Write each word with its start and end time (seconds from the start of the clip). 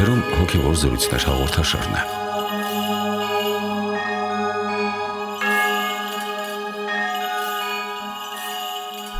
Եթերում 0.00 0.20
հոգևոր 0.32 0.76
զրույցներ 0.80 1.24
հաղորդաշարն 1.28 1.96
է։ 2.00 2.04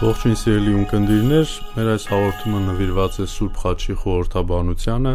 Ողջույն 0.01 0.39
սիրելի 0.41 0.73
ունկնդիրներ, 0.79 1.53
մեր 1.77 1.91
այս 1.99 2.09
հաղորդումը 2.15 2.63
նվիրված 2.71 3.21
է 3.21 3.29
Սուրբ 3.35 3.61
Խաչի 3.61 3.99
խորհրդաբանությանը։ 4.07 5.13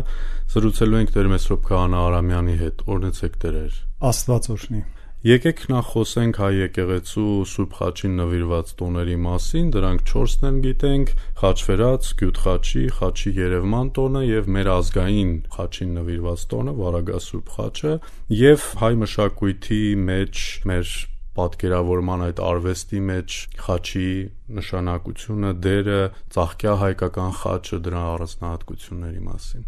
Զրուցելու 0.54 1.00
ենք 1.02 1.16
Տեր 1.18 1.32
Մեսրոպ 1.34 1.66
Քահանա 1.72 2.04
Արամյանի 2.12 2.60
հետ։ 2.62 2.86
Օրնեցեք 2.86 3.42
Տերեր։ 3.42 3.82
Աստված 4.14 4.52
օրհնի։ 4.54 4.86
Եկեք 5.26 5.62
նախ 5.74 5.88
խոսենք 5.90 6.38
հայ 6.38 6.48
եկեղեցու 6.54 7.30
Սուրբ 7.50 7.72
Խաչին 7.78 8.12
նվիրված 8.20 8.74
տոների 8.78 9.16
մասին, 9.24 9.72
դրանք 9.74 10.04
4-ն 10.12 10.46
են 10.50 10.60
գիտենք՝ 10.66 11.14
Խաչվերած, 11.40 12.10
Գյուտխաչի, 12.20 12.84
Խաչի 12.98 13.34
Երևման 13.40 13.90
տոնը 13.98 14.22
եւ 14.28 14.52
մեր 14.54 14.70
ազգային 14.76 15.32
Խաչին 15.56 15.98
նվիրված 15.98 16.46
տոնը, 16.54 16.76
Վարագա 16.84 17.24
Սուրբ 17.26 17.50
Խաչը, 17.56 17.96
եւ 18.44 18.70
հայ 18.84 18.92
մշակույթի 19.02 19.82
մեջ 20.12 20.46
մեր 20.70 20.94
պատկերավորման 21.42 22.26
այդ 22.30 22.46
արվեստի 22.54 23.04
մեջ 23.10 23.42
խաչի 23.66 24.08
նշանակությունը, 24.62 25.58
դերը, 25.66 26.00
ցաղկյա 26.38 26.78
հայկական 26.86 27.38
խաչը 27.42 27.84
դրա 27.90 28.08
առանձնահատկությունների 28.14 29.28
մասին։ 29.34 29.68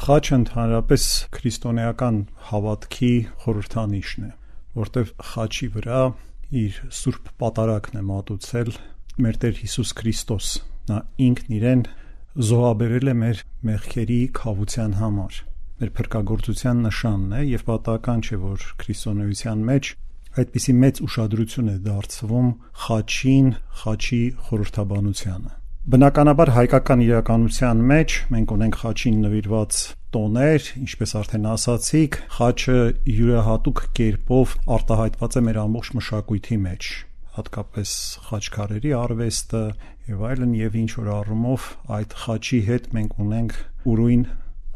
Խաչը 0.00 0.36
ընդհանրապես 0.40 1.06
քրիստոնեական 1.36 2.20
հավատքի 2.48 3.14
խորհրդանիշն 3.44 4.30
է 4.30 4.36
որտեվ 4.78 5.12
խաչի 5.30 5.68
վրա 5.76 6.00
իր 6.60 6.80
սուրբ 7.00 7.30
պատարակն 7.40 8.00
է 8.00 8.02
մատուցել 8.10 8.70
մեր 9.24 9.38
Տեր 9.42 9.56
Հիսուս 9.60 9.92
Քրիստոս։ 10.00 10.50
Նա 10.90 10.98
ինքն 11.26 11.56
իրեն 11.60 11.82
զոհաբերել 12.50 13.10
է 13.10 13.14
մեր 13.20 13.42
մեղքերի 13.70 14.20
խավության 14.40 14.94
համար։ 15.00 15.40
Մեր 15.80 15.90
փրկagorցության 15.96 16.82
նշանն 16.86 17.36
է 17.40 17.42
եւ 17.50 17.64
պատահական 17.70 18.24
չէ, 18.26 18.38
որ 18.44 18.66
քրիստոնեության 18.82 19.64
մեջ 19.70 19.92
այդպիսի 20.40 20.74
մեծ 20.80 21.00
ուշադրություն 21.06 21.70
է 21.70 21.76
դարձվում 21.86 22.50
խաչին, 22.84 23.48
խաչի 23.80 24.20
խորհրդաբանությանը։ 24.46 25.54
Բնականաբար 25.90 26.52
հայկական 26.54 27.02
իրականության 27.06 27.80
մեջ 27.90 28.16
մենք 28.34 28.52
ունենք 28.54 28.78
խաչին 28.84 29.16
նվիրված 29.24 29.80
տոներ, 30.14 30.72
ինչպես 30.80 31.14
արդեն 31.20 31.46
ասացիք, 31.50 32.18
խաչը 32.38 32.80
յուրահատուկ 33.18 33.84
կերպով 34.00 34.56
արտահայտված 34.76 35.38
է 35.40 35.42
մեր 35.46 35.62
ամբողջ 35.66 35.94
մշակույթի 36.00 36.58
մեջ 36.66 36.90
հատկապես 37.36 37.90
խաչքարերի 38.26 38.92
արվեստը 39.00 39.62
եւ 40.10 40.22
այլն 40.30 40.54
եւ 40.58 40.76
ինչ 40.80 40.90
որ 40.98 41.10
առումով 41.14 41.66
այդ 41.96 42.14
խաչի 42.22 42.60
հետ 42.68 42.88
մենք 42.96 43.18
ունենք 43.24 43.58
ուրույն 43.92 44.24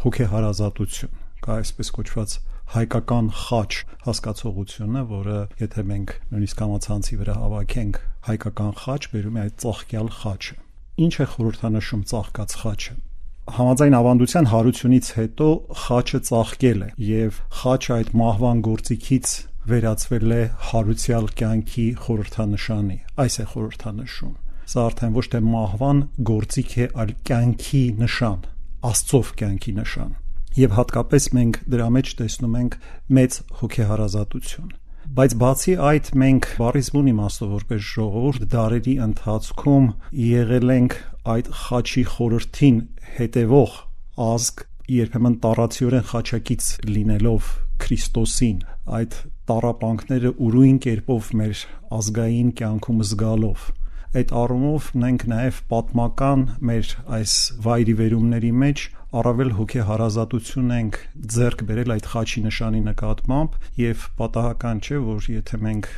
հոգեհարազատություն 0.04 1.16
կա 1.44 1.56
այսպես 1.64 1.90
կոչված 1.98 2.36
հայկական 2.74 3.26
խաչ 3.38 3.72
հասկացողությունը, 4.04 5.02
որը 5.10 5.38
եթե 5.60 5.84
մենք 5.90 6.14
նույնիսկ 6.30 6.62
համացանցի 6.64 7.18
վրա 7.20 7.34
հավաքենք 7.42 7.98
հայկական 8.28 8.72
խաչ, 8.84 9.00
բերում 9.14 9.36
է 9.36 9.42
այդ 9.44 9.58
ծաղկյալ 9.64 10.08
խաչը։ 10.20 10.56
Ինչ 11.04 11.14
է 11.14 11.26
խորհրդանշում 11.34 12.06
ծաղկած 12.14 12.56
խաչը 12.62 12.96
համաձայն 13.44 13.94
ավանդության 13.98 14.46
հարությունից 14.48 15.08
հետո 15.14 15.48
խաչը 15.84 16.20
ծաղկել 16.28 16.84
է 16.84 16.88
եւ 17.08 17.40
խաչը 17.60 17.92
այդ 17.96 18.12
մահվան 18.20 18.62
գործիքից 18.68 19.32
վերածվել 19.72 20.32
է 20.36 20.40
հարուցյալ 20.70 21.28
կյանքի 21.40 21.84
խորհրդանշանի 22.04 22.96
այս 23.24 23.36
է 23.44 23.46
խորհրդանշում 23.52 24.32
սա 24.74 24.84
արդեն 24.88 25.16
ոչ 25.18 25.26
թե 25.34 25.40
մահվան 25.50 26.00
գործիք 26.30 26.72
է 26.84 26.86
այլ 27.04 27.12
կյանքի 27.30 27.82
նշան 28.00 28.46
աստծով 28.90 29.34
կյանքի 29.42 29.76
նշան 29.80 30.16
եւ 30.64 30.78
հատկապես 30.78 31.28
մենք 31.36 31.60
դրա 31.74 31.90
մեջ 31.98 32.14
տեսնում 32.20 32.58
ենք 32.64 32.80
մեծ 33.18 33.38
հոգեհարազատություն 33.60 34.72
Բայց 35.14 35.34
բացի 35.38 35.72
այդ 35.78 36.08
մենք 36.18 36.46
բարիզմուն 36.58 37.08
իմաստով 37.10 37.50
որպես 37.54 37.82
ժողովուրդ 37.88 38.46
դարերի 38.54 38.94
ընթացքում 39.04 39.84
եղել 40.20 40.72
ենք 40.74 40.96
այդ 41.34 41.50
խաչի 41.58 42.02
խորհրդին 42.14 42.80
հետևող 43.18 43.76
ազգ 44.24 44.64
երբեմն 44.94 45.36
տարածիորեն 45.44 46.08
խաչակից 46.08 46.72
լինելով 46.96 47.52
Քրիստոսին 47.84 48.58
այդ 48.98 49.16
տարապանքները 49.52 50.34
ուրույն 50.48 50.82
կերպով 50.88 51.30
մեր 51.44 51.62
ազգային 52.00 52.50
կյանքում 52.58 53.06
զգալով 53.14 53.70
այդ 54.18 54.34
առումով 54.42 54.90
մենք 55.04 55.28
նաև 55.30 55.62
պատմական 55.70 56.42
մեր 56.74 56.90
այս 57.20 57.38
վայրի 57.68 57.94
վերումների 58.02 58.52
մեջ 58.64 58.84
առավել 59.14 59.50
հոգեհարազատություն 59.58 60.70
ենք 60.74 60.96
ձեռք 61.34 61.60
բերել 61.68 61.94
այդ 61.94 62.06
խաչի 62.12 62.40
նշանի 62.46 62.80
նկատմամբ 62.88 63.58
եւ 63.80 64.06
պատահական 64.20 64.80
չէ 64.84 65.02
որ 65.08 65.28
եթե 65.34 65.60
մենք 65.66 65.90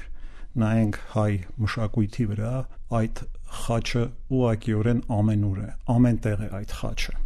նայենք 0.62 0.98
հայ 1.16 1.30
մշակույթի 1.64 2.26
վրա 2.32 2.54
այդ 3.00 3.22
խաչը 3.60 4.02
ուղակիորեն 4.40 5.00
ամենուր 5.20 5.62
է 5.66 5.70
ամենտեղ 5.96 6.44
է 6.46 6.50
այդ 6.60 6.74
խաչը 6.80 7.16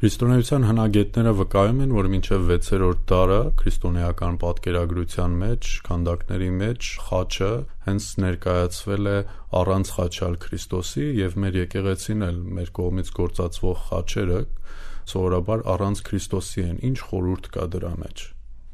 Քրիստոնեության 0.00 0.62
հնագետները 0.64 1.32
վկայում 1.38 1.80
են, 1.84 1.90
որ 1.92 2.06
մինչև 2.08 2.44
6-րդ 2.50 3.00
դարը 3.10 3.40
քրիստոնեական 3.60 4.38
պատկերագրության 4.40 5.34
մեջ, 5.42 5.72
քանդակների 5.88 6.48
մեջ 6.60 6.88
խաչը 7.08 7.50
հենց 7.88 8.06
ներկայացվել 8.24 9.10
է 9.10 9.18
առանց 9.60 9.92
խաչալ 9.98 10.38
Քրիստոսի 10.46 11.04
եւ 11.20 11.36
մեր 11.44 11.58
եկեղեցին 11.60 12.24
էլ 12.30 12.40
մեր 12.60 12.72
կողմից 12.80 13.12
գործածվող 13.20 13.84
խաչերը 13.90 14.40
սովորաբար 15.10 15.64
առանց 15.74 16.02
Քրիստոսի 16.10 16.64
են։ 16.66 16.76
Ինչ 16.90 16.98
խորուրդ 17.10 17.48
կա 17.56 17.66
դրա 17.74 17.92
մեջ։ 18.00 18.24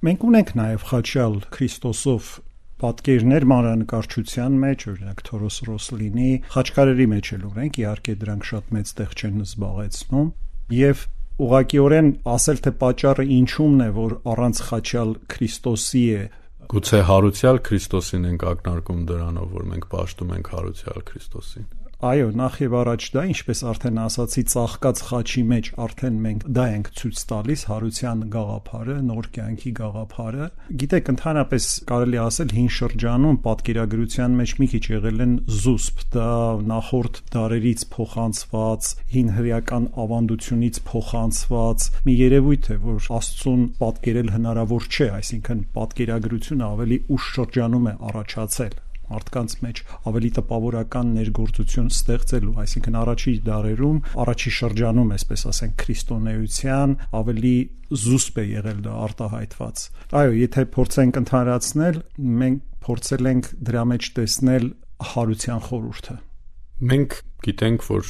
Մենք 0.06 0.25
ունենք 0.31 0.50
նաև 0.60 0.87
խաչյալ 0.91 1.37
Քրիստոսով 1.56 2.31
պատկերներ 2.76 3.44
մանրանկարչության 3.50 4.56
մեջ, 4.62 4.82
օրինակ 4.92 5.20
Թորոս 5.26 5.56
Ռոսլինի 5.66 6.32
խաչքարերի 6.53 7.06
մեջ 7.12 7.31
էլ 7.37 7.47
ունենք, 7.48 7.78
իհարկե 7.81 8.16
դրանք 8.20 8.48
շատ 8.50 8.75
մեծ 8.76 8.92
տեղ 8.98 9.14
չեն 9.16 9.38
զբաղեցնում, 9.47 10.28
եւ 10.76 11.04
ուղղակիորեն 11.47 12.10
ասել 12.37 12.60
թե 12.66 12.72
պատճառը 12.82 13.25
ինչումն 13.37 13.87
է, 13.87 13.88
որ 13.97 14.12
առանց 14.37 14.60
խաչյալ 14.69 15.16
Քրիստոսի 15.32 16.04
է 16.16 16.22
Գուցե 16.66 17.00
հարուցյալ 17.06 17.58
Քրիստոսին 17.66 18.25
ենք 18.32 18.44
ակնարկում 18.50 19.03
դրանով, 19.06 19.50
որ 19.56 19.66
մենք 19.72 19.84
պաշտում 19.93 20.32
ենք 20.37 20.48
հարուցյալ 20.56 21.04
Քրիստոսին։ 21.10 21.66
Այո, 22.05 22.27
նախ 22.37 22.57
եւ 22.61 22.75
առաջ 22.77 23.05
դա, 23.15 23.23
ինչպես 23.33 23.61
արդեն 23.71 23.99
ասացի, 24.03 24.43
ծաղկած 24.53 24.99
խաչի 25.07 25.45
մեջ 25.49 25.69
արդեն 25.81 26.19
մենք 26.27 26.43
դա 26.59 26.65
ենք 26.75 26.91
ցույց 27.01 27.23
տալիս 27.31 27.62
հարության 27.71 28.25
գաղափարը, 28.34 28.97
նոր 29.07 29.29
կյանքի 29.37 29.73
գաղափարը։ 29.79 30.49
Գիտեք, 30.83 31.09
ընդհանրապես 31.15 31.69
կարելի 31.89 32.21
ասել 32.27 32.53
հին 32.59 32.69
շրջանում 32.77 33.41
պատկերագրության 33.49 34.37
մեջ 34.43 34.55
մի 34.61 34.69
քիչ 34.77 34.85
եղել 34.93 35.25
են 35.25 35.35
զուսպ, 35.65 36.05
դա 36.12 36.29
նախորդ 36.77 37.21
դարերից 37.33 37.89
փոխանցված, 37.97 38.93
հին 39.17 39.35
հրեական 39.41 39.91
ավանդությունից 40.05 40.83
փոխանցված 40.93 41.91
մի 42.05 42.19
երևույթ 42.21 42.73
է, 42.77 42.81
որ 42.85 43.12
Աստծուն 43.17 43.69
պատկերել 43.81 44.35
հնարավոր 44.37 44.91
չէ, 44.93 45.09
այսինքն 45.17 45.65
պատկերագրությունը 45.81 46.73
ավելի 46.77 47.05
ուշ 47.17 47.31
շրջանում 47.41 47.89
է 47.89 47.97
առաջացել 48.12 48.83
մարդկանց 49.11 49.55
մեջ 49.67 49.83
ավելի 50.11 50.31
տպավորական 50.37 51.12
ներգործություն 51.17 51.91
ստեղծելու, 51.94 52.55
այսինքն 52.67 52.99
առաջի 53.03 53.34
դարերում, 53.47 53.99
առաջի 54.27 54.53
շրջանում, 54.56 55.12
այսպես 55.17 55.47
ասենք, 55.53 55.75
քրիստոնեության 55.87 56.97
ավելի 57.20 57.56
զուսպ 58.06 58.41
է 58.43 58.47
եղել 58.56 58.81
դա 58.87 58.94
արտահայտված։ 59.06 59.85
Այո, 60.20 60.32
եթե 60.43 60.67
փորձենք 60.76 61.20
ընդհանրացնել, 61.23 62.00
մենք 62.43 62.64
փորձել 62.87 63.31
ենք 63.32 63.53
դրա 63.70 63.85
մեջ 63.94 64.11
տեսնել 64.17 64.67
հարության 65.17 65.61
խորհուրդը։ 65.67 66.17
Մենք 66.76 67.20
Գիտենք, 67.46 67.82
որ 67.87 68.06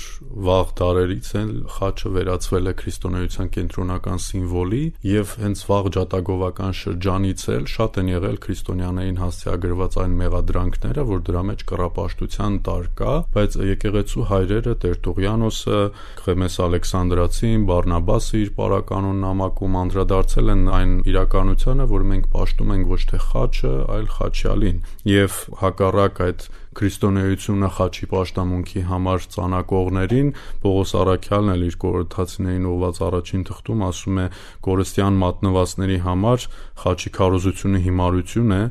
վաղ 0.47 0.69
դարերից 0.79 1.27
էլ 1.37 1.49
խաչը 1.75 2.11
վերածվել 2.15 2.71
է 2.71 2.73
քրիստոնեության 2.81 3.49
կենտրոնական 3.57 4.21
սիմվոլի 4.27 4.81
եւ 5.11 5.33
հենց 5.43 5.63
վաղ 5.69 5.89
ջատագովական 5.97 6.77
շրջանից 6.79 7.45
էլ 7.57 7.67
շատ 7.73 7.99
են 8.01 8.09
եղել 8.13 8.39
քրիստոնյաներին 8.47 9.21
հասցեագրված 9.21 9.99
այն 10.05 10.15
մեղադրանքները, 10.23 11.05
որ 11.11 11.21
դրա 11.27 11.43
մեջ 11.51 11.65
կռապաշտության 11.73 12.59
տար 12.71 12.89
կա, 13.03 13.15
բայց 13.37 13.59
եկեղեցու 13.77 14.27
հայրերը 14.33 14.75
Տերտուղյանոսը, 14.87 15.81
Խեմես 16.25 16.59
Ալեքսանդրացին, 16.67 17.67
Բարնաբասը 17.67 18.43
իր 18.47 18.53
պարականոն 18.57 19.25
նամակում 19.27 19.81
անդրադարձել 19.85 20.55
են 20.57 20.69
այն 20.81 20.95
իրականությանը, 21.13 21.91
որ 21.93 22.07
մենք 22.15 22.31
պաշտում 22.37 22.77
ենք 22.77 22.95
ոչ 22.97 23.03
թե 23.13 23.21
խաչը, 23.27 23.75
այլ 23.97 24.09
խաչյալին 24.17 24.81
եւ 25.13 25.43
հակառակ 25.67 26.25
այդ 26.31 26.49
քրիստոնեությունը 26.77 27.71
խաչի 27.77 28.09
պաշտամունքի 28.13 28.83
համար 28.91 29.27
ծանակողներին 29.37 30.33
Պողոս 30.65 30.95
Արաքյալն 31.03 31.53
էլ 31.57 31.67
իր 31.67 31.77
կորթացիներին 31.87 32.71
ուղված 32.73 33.03
առաջին 33.07 33.47
թղթում 33.51 33.85
ասում 33.91 34.21
է 34.23 34.27
կորստյան 34.67 35.21
մատնվածների 35.27 36.01
համար 36.07 36.49
խաչի 36.87 37.15
քարոզությունը 37.17 37.85
հիմարություն 37.87 38.57
է, 38.57 38.63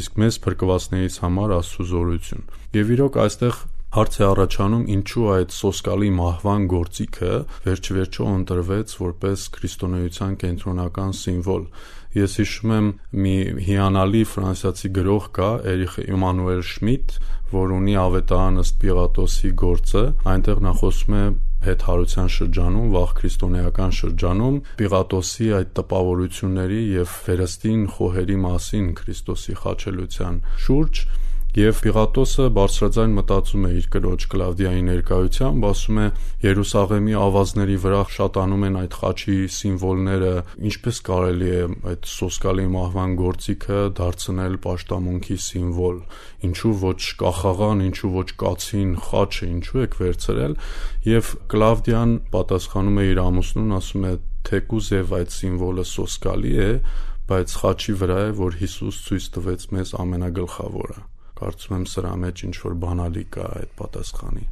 իսկ 0.00 0.18
մեզ 0.24 0.40
փրկվածներից 0.44 1.20
համար 1.24 1.56
Աստծո 1.60 1.88
զորություն։ 1.94 2.50
Եվ 2.74 2.92
իրոք 2.98 3.22
այստեղ 3.24 3.62
Հարց 3.94 4.16
է 4.18 4.24
առաջանում, 4.26 4.80
ինչու 4.90 5.26
այդ 5.30 5.52
սոսկալի 5.54 6.06
մահվան 6.18 6.64
գործիքը 6.72 7.34
վերջիվերջո 7.66 8.24
ընտրվեց 8.30 8.94
որպես 8.98 9.44
քրիստոնեության 9.54 10.32
կենտրոնական 10.40 11.14
սիմվոլ։ 11.14 11.68
Ես 12.18 12.34
հիշում 12.40 12.72
եմ 12.74 12.88
մի 13.22 13.36
հիանալի 13.68 14.24
ֆրանսիացի 14.32 14.90
գրող 14.98 15.28
կա 15.38 15.50
Էրիխ 15.74 15.94
Իմանուել 16.08 16.66
Շմիդ, 16.74 17.14
որ 17.54 17.74
ունի 17.78 17.96
ավետարան 18.04 18.62
ըստ 18.64 18.78
Պիղատոսի 18.84 19.50
գործը, 19.64 20.04
այնտեղ 20.34 20.62
նա 20.64 20.72
խոսում 20.80 21.18
է 21.18 21.24
հետհարության 21.64 22.30
շրջանում, 22.34 22.88
վաղ 22.94 23.12
քրիստոնեական 23.18 23.92
շրջանում 23.98 24.56
Պիղատոսի 24.80 25.46
այդ 25.58 25.70
տպավորությունների 25.78 26.80
եւ 26.94 27.14
վերստին 27.28 27.84
խոհերի 27.94 28.38
մասին 28.44 28.88
Քրիստոսի 29.00 29.54
խաչելության 29.64 30.40
շուրջ 30.66 31.04
Եվ 31.54 31.76
Պիղատոսը 31.84 32.44
բարձրաձայն 32.50 33.12
մտածում 33.14 33.66
է 33.66 33.68
իր 33.78 33.84
կրոջ 33.94 34.24
Կլավդիայի 34.32 34.80
ներկայությամբ, 34.88 35.66
ասում 35.68 36.00
է. 36.02 36.06
Երուսաղեմի 36.42 37.14
ավազների 37.14 37.76
վրա 37.84 38.00
շատանում 38.14 38.64
են 38.68 38.78
այդ 38.80 38.96
խաչի 38.98 39.36
սիմվոլները, 39.54 40.32
ինչպես 40.70 40.98
կարելի 41.10 41.52
է 41.54 41.60
այդ 41.92 42.10
սոսկալի 42.14 42.66
մահվան 42.74 43.14
գործիքը 43.22 43.78
դարձնել 44.00 44.58
աշտամունքի 44.74 45.38
սիմվոլ։ 45.46 46.02
Ինչու 46.50 46.74
ոչ 46.82 47.00
կախաղան, 47.22 47.86
ինչու 47.86 48.12
ոչ 48.18 48.28
կացին 48.42 48.92
խաչը, 49.06 49.50
ինչու 49.54 49.80
եք 49.86 49.96
վերցրել։ 50.02 50.58
Եվ 51.14 51.32
Կլավդիան 51.54 52.18
պատասխանում 52.34 52.98
է 52.98 53.08
իր 53.14 53.24
ամուսնուն, 53.30 53.78
ասում 53.78 54.10
է. 54.10 54.14
Թեկուզ 54.44 54.92
եւ 54.98 55.18
այդ 55.22 55.38
սիմվոլը 55.38 55.88
սոսկալի 55.94 56.54
է, 56.66 56.70
բայց 57.30 57.56
խաչի 57.62 57.98
վրա 58.02 58.20
է, 58.26 58.36
որ 58.42 58.60
Հիսուս 58.64 59.02
ցույց 59.06 59.32
տվեց 59.38 59.68
մեզ 59.78 59.98
ամենագլխավորը 60.02 61.02
Կարծում 61.40 61.76
եմ 61.78 61.86
սրա 61.94 62.12
մեջ 62.24 62.44
ինչ 62.48 62.56
որ 62.64 62.76
բանալի 62.84 63.24
կա 63.34 63.46
այդ 63.60 63.72
պատասխանի։ 63.80 64.44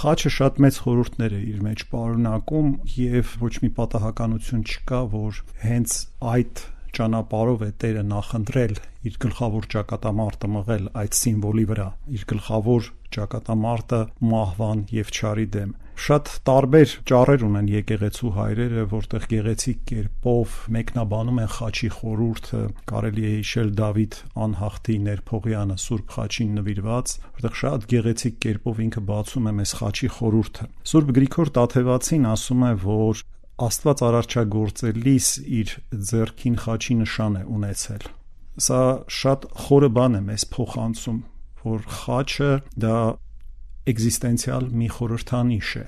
Խաչը 0.00 0.30
շատ 0.30 0.58
մեծ 0.64 0.76
խորհուրդներ 0.84 1.32
է 1.34 1.40
իր 1.50 1.62
մեջ 1.66 1.80
պարունակում 1.90 2.68
եւ 2.96 3.32
ոչ 3.40 3.54
մի 3.64 3.70
պատահականություն 3.78 4.60
չկա, 4.70 5.00
որ 5.14 5.40
հենց 5.64 5.96
այդ 6.34 6.62
ճանապարհով 6.98 7.64
է 7.66 7.70
Տերը 7.82 8.04
նախընտրել 8.10 8.76
իր 9.10 9.18
գլխավոր 9.24 9.66
ճակատամարտը 9.74 10.50
մղել 10.54 10.88
այդ 11.02 11.18
սիմվոլի 11.20 11.66
վրա, 11.70 11.88
իր 12.16 12.24
գլխավոր 12.34 12.88
ճակատամարտը 13.16 14.00
մահվան 14.32 14.84
եւ 15.00 15.14
չարի 15.20 15.46
դեմ 15.58 15.78
շատ 16.00 16.28
տարբեր 16.48 16.92
ճառեր 17.10 17.42
ունեն 17.44 17.66
եկեղեցու 17.68 18.30
հայրերը, 18.32 18.82
որտեղ 18.88 19.24
գեղեցիկ 19.32 19.80
կերպով 19.90 20.52
մեկնաբանում 20.76 21.40
են 21.42 21.50
խաչի 21.56 21.90
խորուրդը, 21.96 22.60
կարելի 22.92 23.26
է 23.30 23.32
հիշել 23.34 23.72
Դավիթ 23.80 24.16
անհախտի 24.46 24.96
Ներփողյանը 25.08 25.76
Սուրբ 25.84 26.14
խաչին 26.14 26.54
նվիրված, 26.60 27.12
որտեղ 27.36 27.58
շատ 27.60 27.84
գեղեցիկ 27.92 28.38
կերպով 28.46 28.80
ինքը 28.86 29.02
բացում 29.10 29.50
է 29.50 29.52
մեզ 29.60 29.74
խաչի 29.80 30.10
խորուրդը։ 30.16 30.68
Սուրբ 30.90 31.12
Գրիգոր 31.20 31.52
Տաթևացին 31.60 32.30
ասում 32.30 32.64
է, 32.64 32.72
որ 32.86 33.22
Աստված 33.60 34.02
արարչագործելիս 34.08 35.26
իր 35.60 35.72
ձեռքին 36.10 36.54
խաչի 36.64 36.94
նշան 37.02 37.34
է 37.36 37.44
ունեցել։ 37.60 38.06
Սա 38.64 38.80
շատ 39.20 39.44
խորը 39.66 39.90
բան 40.00 40.16
է 40.16 40.22
մեզ 40.30 40.46
փոխանցում, 40.54 41.18
որ 41.64 41.86
խաչը 42.00 42.50
դա 42.84 42.98
էգզիստենցիալ 43.90 44.68
մի 44.80 44.88
խորհրդանիշ 44.96 45.70
է։ 45.80 45.86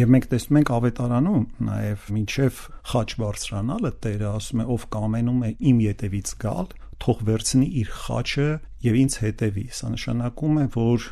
Եվ 0.00 0.10
մենք 0.14 0.26
տեսնում 0.30 0.58
ենք 0.60 0.68
ավետարանում 0.76 1.46
նաև 1.66 2.02
մինչև 2.14 2.58
խաչ 2.90 3.08
բարձրանալը 3.20 3.90
Տերը 4.04 4.28
ասում 4.30 4.60
է 4.62 4.66
ով 4.74 4.84
կամենում 4.94 5.40
է 5.46 5.50
իմ 5.70 5.80
յետևից 5.84 6.34
գալ, 6.44 6.68
թող 7.02 7.24
վերցնի 7.30 7.66
իր 7.80 7.90
խաչը 8.00 8.46
եւ 8.86 8.98
ինձ 9.00 9.16
հետևի։ 9.24 9.64
Սա 9.80 9.90
նշանակում 9.96 10.60
է, 10.60 10.66
որ 10.76 11.08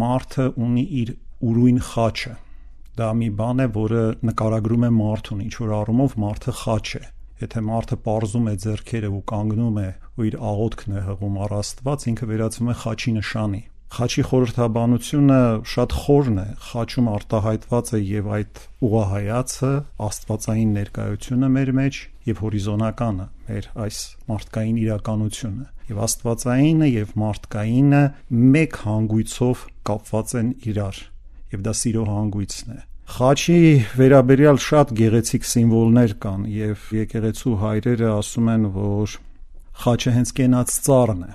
մարդը 0.00 0.46
ունի 0.66 0.84
իր 1.02 1.12
ուրույն 1.46 1.80
խաչը։ 1.90 2.34
Դա 2.96 3.08
մի 3.20 3.28
բան 3.38 3.62
է, 3.62 3.66
որը 3.76 4.02
նկարագրում 4.26 4.86
է 4.86 4.90
մարդուն, 4.96 5.42
ինչ 5.46 5.54
որ 5.62 5.74
առումով 5.76 6.16
մարդը 6.26 6.54
խաչ 6.64 6.86
է։ 6.96 7.02
Եթե 7.36 7.60
մարդը 7.68 7.96
པարզում 8.00 8.46
է 8.48 8.52
зерքերը 8.64 9.08
ու 9.12 9.22
կանգնում 9.30 9.80
է 9.82 9.88
ու 10.16 10.26
իր 10.30 10.36
աղոթքն 10.50 10.94
է 10.96 11.00
հղում 11.06 11.34
առ 11.46 11.56
Աստված, 11.56 12.06
ինքը 12.12 12.28
վերածվում 12.32 12.70
է 12.72 12.76
խաչի 12.82 13.12
նշանի։ 13.16 13.62
Խաչի 13.96 14.22
խորհրդաբանությունը 14.28 15.36
շատ 15.72 15.92
խորն 15.96 16.40
է։ 16.42 16.46
Խաչում 16.68 17.10
արտահայտված 17.12 17.92
է 17.96 18.00
եւ 18.06 18.30
այդ 18.36 18.62
ուղահայացը, 18.88 19.70
աստվածային 20.06 20.72
ներկայությունը 20.76 21.50
մեր 21.56 21.70
մեջ 21.76 22.00
եւ 22.26 22.42
հորիզոնականը, 22.46 23.28
մեր 23.46 23.70
այս 23.86 24.00
մարդկային 24.32 24.80
իրականությունը։ 24.82 25.70
Եվ 25.86 26.02
աստվածայինը 26.08 26.90
եւ 26.90 27.14
մարդկայինը 27.22 28.02
մեկ 28.56 28.82
հանգույցով 28.88 29.64
կապված 29.86 30.36
են 30.42 30.52
իրար։ 30.72 31.00
Եվ 31.54 31.66
դա 31.68 31.78
սիրո 31.84 32.06
հանգույցն 32.10 32.74
է։ 32.74 32.80
Խաչի 33.06 33.58
վերաբերյալ 33.94 34.56
շատ 34.58 34.92
գեղեցիկ 34.98 35.44
սիմվոլներ 35.46 36.14
կան 36.24 36.46
եւ 36.50 36.88
եկեղեցու 36.96 37.52
հայրերը 37.60 38.08
ասում 38.16 38.48
են, 38.50 38.64
որ 38.74 39.14
խաչը 39.82 40.14
հենց 40.16 40.32
կենաց 40.40 40.74
ծառն 40.86 41.22
է 41.26 41.30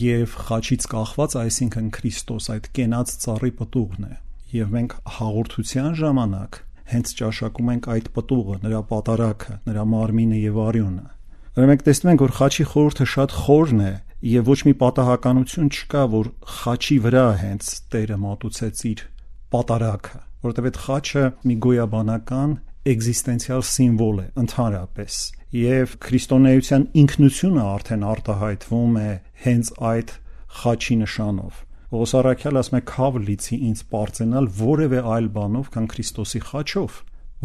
եւ 0.00 0.34
խաչից 0.48 0.88
կախված, 0.90 1.36
այսինքն 1.44 1.88
Քրիստոս 1.94 2.50
այդ 2.54 2.68
կենաց 2.78 3.14
ծառի 3.24 3.52
պտուղն 3.60 4.08
է։ 4.10 4.14
Եվ 4.58 4.74
մենք 4.74 4.96
հաղորդության 5.18 5.96
ժամանակ 6.02 6.60
հենց 6.94 7.14
ճաշակում 7.20 7.72
ենք 7.74 7.88
այդ 7.94 8.10
պտուղը, 8.18 8.58
նրա 8.64 8.80
պատարակը, 8.90 9.56
նրա 9.70 9.84
մարմինը 9.94 10.38
եւ 10.42 10.60
արյունը։ 10.64 11.06
Ուրեմն 11.54 11.70
մենք 11.70 11.84
տեսնում 11.86 12.10
ենք, 12.14 12.24
որ 12.24 12.36
խաչի 12.42 12.64
խորհուրդը 12.74 13.06
շատ 13.14 13.34
խորն 13.44 13.82
է 13.84 13.94
եւ 14.34 14.48
ոչ 14.50 14.60
մի 14.66 14.74
պատահականություն 14.82 15.72
չկա, 15.78 16.04
որ 16.14 16.30
խաչի 16.58 16.96
վրա 17.04 17.26
հենց 17.44 17.72
Տերը 17.94 18.18
մատուցեց 18.24 18.84
իր 18.90 19.04
պատարակը, 19.54 20.22
որովհետեւ 20.44 20.70
այդ 20.70 20.80
խաչը 20.84 21.26
մի 21.48 21.58
գոյաբանական 21.64 22.56
էգզիստենցիալ 22.94 23.62
սիմվոլ 23.74 24.18
է 24.24 24.26
ընդհանրապես 24.44 25.20
եւ 25.64 25.94
քրիստոնեության 26.04 26.88
ինքնությունը 27.04 27.68
արդեն 27.74 28.08
արտահայտվում 28.14 28.98
է 29.04 29.12
հենց 29.44 29.70
այդ 29.94 30.18
խաչի 30.58 30.98
նշանով 31.04 31.62
Պողոս 31.94 32.12
Արաքյալ 32.18 32.56
ասում 32.58 32.74
է 32.74 32.78
«Քավ 32.90 33.16
լիցի 33.22 33.56
ինձ 33.68 33.80
པարծենալ 33.86 34.46
որևէ 34.58 35.00
այլ 35.14 35.26
բանով, 35.34 35.66
քան 35.74 35.84
Քրիստոսի 35.92 36.40
խաչով, 36.48 36.96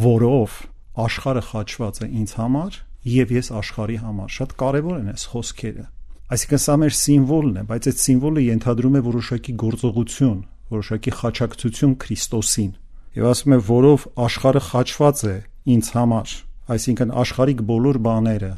որով 0.05 0.55
աշխարհը 1.03 1.43
խաչված 1.49 1.99
է 1.99 2.07
ինձ 2.21 2.33
համար 2.39 2.79
եւ 3.13 3.33
ես 3.35 3.51
աշխարհի 3.59 3.97
համար»։ 4.05 4.33
Շատ 4.39 4.55
կարեւոր 4.63 4.97
են 4.97 5.11
այս 5.13 5.25
խոսքերը։ 5.33 5.85
Այսինքն 6.33 6.63
սա 6.65 6.75
մեր 6.81 6.97
սիմվոլն 7.03 7.61
է, 7.61 7.63
բայց 7.69 7.89
այդ 7.93 8.01
սիմվոլը 8.09 8.45
ենթադրում 8.49 8.97
է 8.97 9.03
որոշակի 9.05 9.53
գործողություն, 9.69 10.41
որոշակի 10.73 11.13
խաչակցություն 11.19 11.95
Քրիստոսին։ 12.03 12.71
Եվ 13.19 13.29
ասում 13.29 13.55
է, 13.55 13.59
որով 13.69 14.05
աշխարհը 14.25 14.61
խաչված 14.69 15.23
է 15.29 15.37
ինձ 15.75 15.89
համար, 15.95 16.35
այսինքն 16.69 17.13
աշխարհիկ 17.23 17.63
բոլոր 17.69 17.99
բաները, 18.05 18.51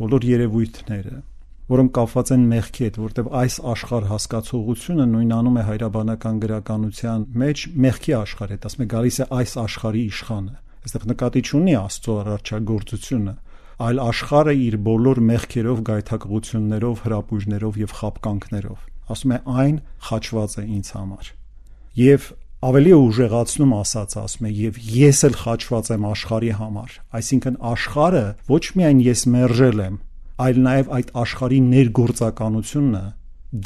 բոլոր 0.00 0.26
երևույթները, 0.32 1.16
որոնք 1.72 1.92
կապված 1.96 2.30
են 2.34 2.46
մեղքի 2.52 2.84
հետ, 2.86 2.96
որտեղ 3.02 3.28
այս 3.42 3.54
աշխարհ 3.72 4.06
հասկացողությունը 4.12 5.06
նույնանում 5.12 5.58
է 5.60 5.64
հայրաբանական 5.68 6.40
գրականության 6.42 7.26
մեջ 7.42 7.64
մեղքի 7.84 8.14
աշխարհ 8.18 8.54
հետ, 8.56 8.66
ասում 8.68 8.82
է 8.82 8.88
գալիս 8.92 9.18
է 9.22 9.26
այս 9.38 9.54
աշխարհի 9.62 10.02
իշխանը։ 10.12 10.56
Այստեղ 10.82 11.04
նկատի 11.12 11.42
չունի 11.46 11.76
Աստծո 11.82 12.16
արարչագործությունը, 12.22 13.34
այլ 13.86 14.02
աշխարհը 14.02 14.54
իր 14.62 14.78
բոլոր 14.88 15.20
մեղքերով, 15.32 15.84
գայթակղություններով, 15.92 17.04
հրապույժներով 17.06 17.78
եւ 17.82 17.94
խապկանքներով։ 18.00 18.88
Ասում 19.12 19.36
է 19.36 19.38
այն 19.62 19.78
խաչված 20.08 20.58
է 20.58 20.66
ինձ 20.78 20.92
համար։ 20.96 21.30
Եվ 21.98 22.28
ավելի 22.62 22.92
ուժեղացնում 22.94 23.72
ասած 23.74 24.12
ասում 24.22 24.46
է 24.48 24.50
եւ 24.54 24.76
ես 24.96 25.18
էլ 25.28 25.34
խաչված 25.42 25.88
եմ 25.92 26.04
աշխարհի 26.12 26.52
համար 26.58 26.92
այսինքն 27.18 27.56
աշխարհը 27.72 28.22
ոչ 28.52 28.62
միայն 28.78 29.00
ես 29.06 29.24
մերժել 29.34 29.82
եմ 29.86 29.96
այլ 30.46 30.60
նաեւ 30.66 30.92
այդ 30.98 31.10
աշխարհի 31.22 31.58
ներգործականությունը 31.72 33.02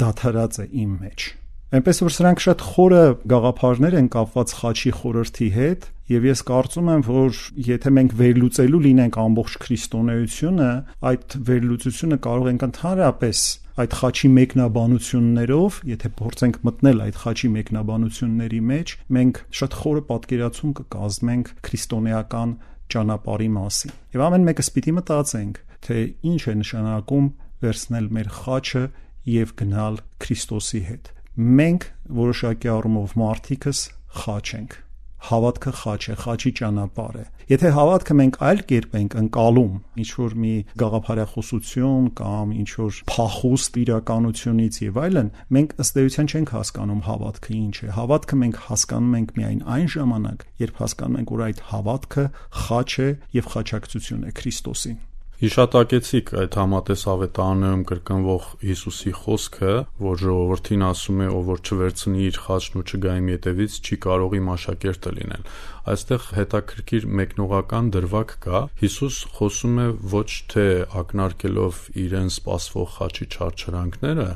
դադարած 0.01 0.59
է 0.63 0.65
իմ 0.83 0.97
մեջ 1.05 1.27
այնպես 1.75 1.97
որ 2.05 2.13
սրանք 2.15 2.41
շատ 2.43 2.61
խորը 2.63 3.03
գաղափարներ 3.27 3.95
են 3.99 4.05
կապված 4.13 4.51
խաչի 4.57 4.91
խորհրդի 4.97 5.47
հետ 5.57 5.87
եւ 6.07 6.27
ես 6.27 6.43
կարծում 6.47 6.91
եմ 6.93 7.01
որ 7.07 7.39
եթե 7.67 7.91
մենք 7.97 8.13
վերլուծելու 8.21 8.79
լինենք 8.85 9.17
ամբողջ 9.23 9.57
քրիստոնեությունը 9.65 10.69
այդ 11.11 11.35
վերլուծությունը 11.49 12.19
կարող 12.27 12.47
ենք 12.53 12.63
ընդհանրապես 12.67 13.41
այդ 13.77 13.93
խաչի 13.93 14.29
մեկնաբանություններով, 14.37 15.75
եթե 15.91 16.09
փորձենք 16.17 16.55
մտնել 16.65 17.01
այդ 17.03 17.19
խաչի 17.21 17.49
մեկնաբանությունների 17.57 18.61
մեջ, 18.71 18.93
մենք 19.17 19.41
շատ 19.59 19.75
խորը 19.81 20.01
պատկերացում 20.07 20.71
կկազմենք 20.79 21.51
քրիստոնեական 21.67 22.55
ճանապարհի 22.95 23.49
մասին։ 23.57 23.93
Եվ 24.17 24.23
ամեն 24.27 24.47
մեկը 24.47 24.65
սպիտի 24.65 24.95
մտածենք, 24.97 25.61
թե 25.87 25.99
ինչ 26.31 26.41
է 26.47 26.55
նշանակում 26.63 27.29
վերցնել 27.67 28.09
մեր 28.17 28.33
խաչը 28.37 28.83
եւ 29.27 29.53
գնալ 29.59 30.01
Քրիստոսի 30.23 30.81
հետ։ 30.87 31.16
Մենք 31.37 31.83
որոշակի 32.17 32.69
առումով 32.73 33.15
մարդիկս 33.21 33.85
խաչ 34.23 34.45
ենք 34.57 34.83
Հավատքը 35.27 35.71
խաչ 35.73 36.01
է, 36.13 36.15
խաչի 36.21 36.51
ճանապարհ 36.57 37.15
է։ 37.17 37.23
Եթե 37.51 37.69
հավատքը 37.77 38.15
մենք 38.19 38.37
այլ 38.47 38.61
կերպ 38.69 38.93
ենք 38.99 39.15
ընկալում, 39.21 39.73
ինչ 40.03 40.09
որ 40.17 40.35
մի 40.43 40.51
գաղափարախոսություն 40.81 42.07
կամ 42.19 42.53
ինչ 42.61 42.69
որ 42.77 42.99
փախուստ 43.11 43.79
իրականությունից 43.81 44.79
եւ 44.85 45.01
այլն, 45.03 45.31
մենք 45.57 45.75
ըստ 45.83 45.99
էության 46.03 46.31
չենք 46.31 46.53
հասկանում 46.57 47.03
հավատքը 47.09 47.57
ինչ 47.57 47.75
է։ 47.77 47.91
Հավատքը 47.97 48.39
մենք 48.45 48.63
հասկանում 48.67 49.19
ենք 49.21 49.35
միայն 49.41 49.61
այն 49.77 49.91
ժամանակ, 49.97 50.47
երբ 50.63 50.81
հասկանում 50.85 51.19
ենք, 51.21 51.35
որ 51.37 51.45
այդ 51.49 51.61
հավատքը 51.73 52.25
խաչ 52.67 52.89
է 52.97 53.11
եւ 53.41 53.53
խաչակցություն 53.57 54.27
է 54.27 54.35
Քրիստոսին։ 54.37 55.06
Հիշատակեցիք 55.37 56.29
այդ 56.41 56.55
համատես 56.57 57.01
ավետարանում 57.11 57.81
կրկնվող 57.89 58.45
Հիսուսի 58.63 59.11
խոսքը, 59.17 59.73
որ 60.01 60.15
ժողովրդին 60.23 60.85
ասում 60.87 61.21
է, 61.21 61.27
ով 61.37 61.43
որ 61.51 61.61
չվերցնի 61.61 62.23
իր 62.25 62.39
խաչն 62.47 62.79
ու 62.81 62.83
չգա 62.87 63.13
իմ 63.21 63.29
ետևից, 63.35 63.77
չի 63.85 63.99
կարող 64.07 64.35
իմ 64.39 64.49
աշակերտը 64.55 65.13
լինել։ 65.17 65.45
Այստեղ 65.93 66.25
հետաքրքիր 66.41 67.07
մեկնողական 67.21 67.91
դրվագ 67.93 68.33
կա։ 68.47 68.63
Հիսուս 68.81 69.19
խոսում 69.37 69.77
է 69.77 69.87
ոչ 70.17 70.29
թե 70.57 70.67
ակնարկելով 71.05 71.83
իրեն 72.07 72.33
սпасվող 72.33 72.89
խաչի 72.97 73.29
չարչրանքները, 73.37 74.31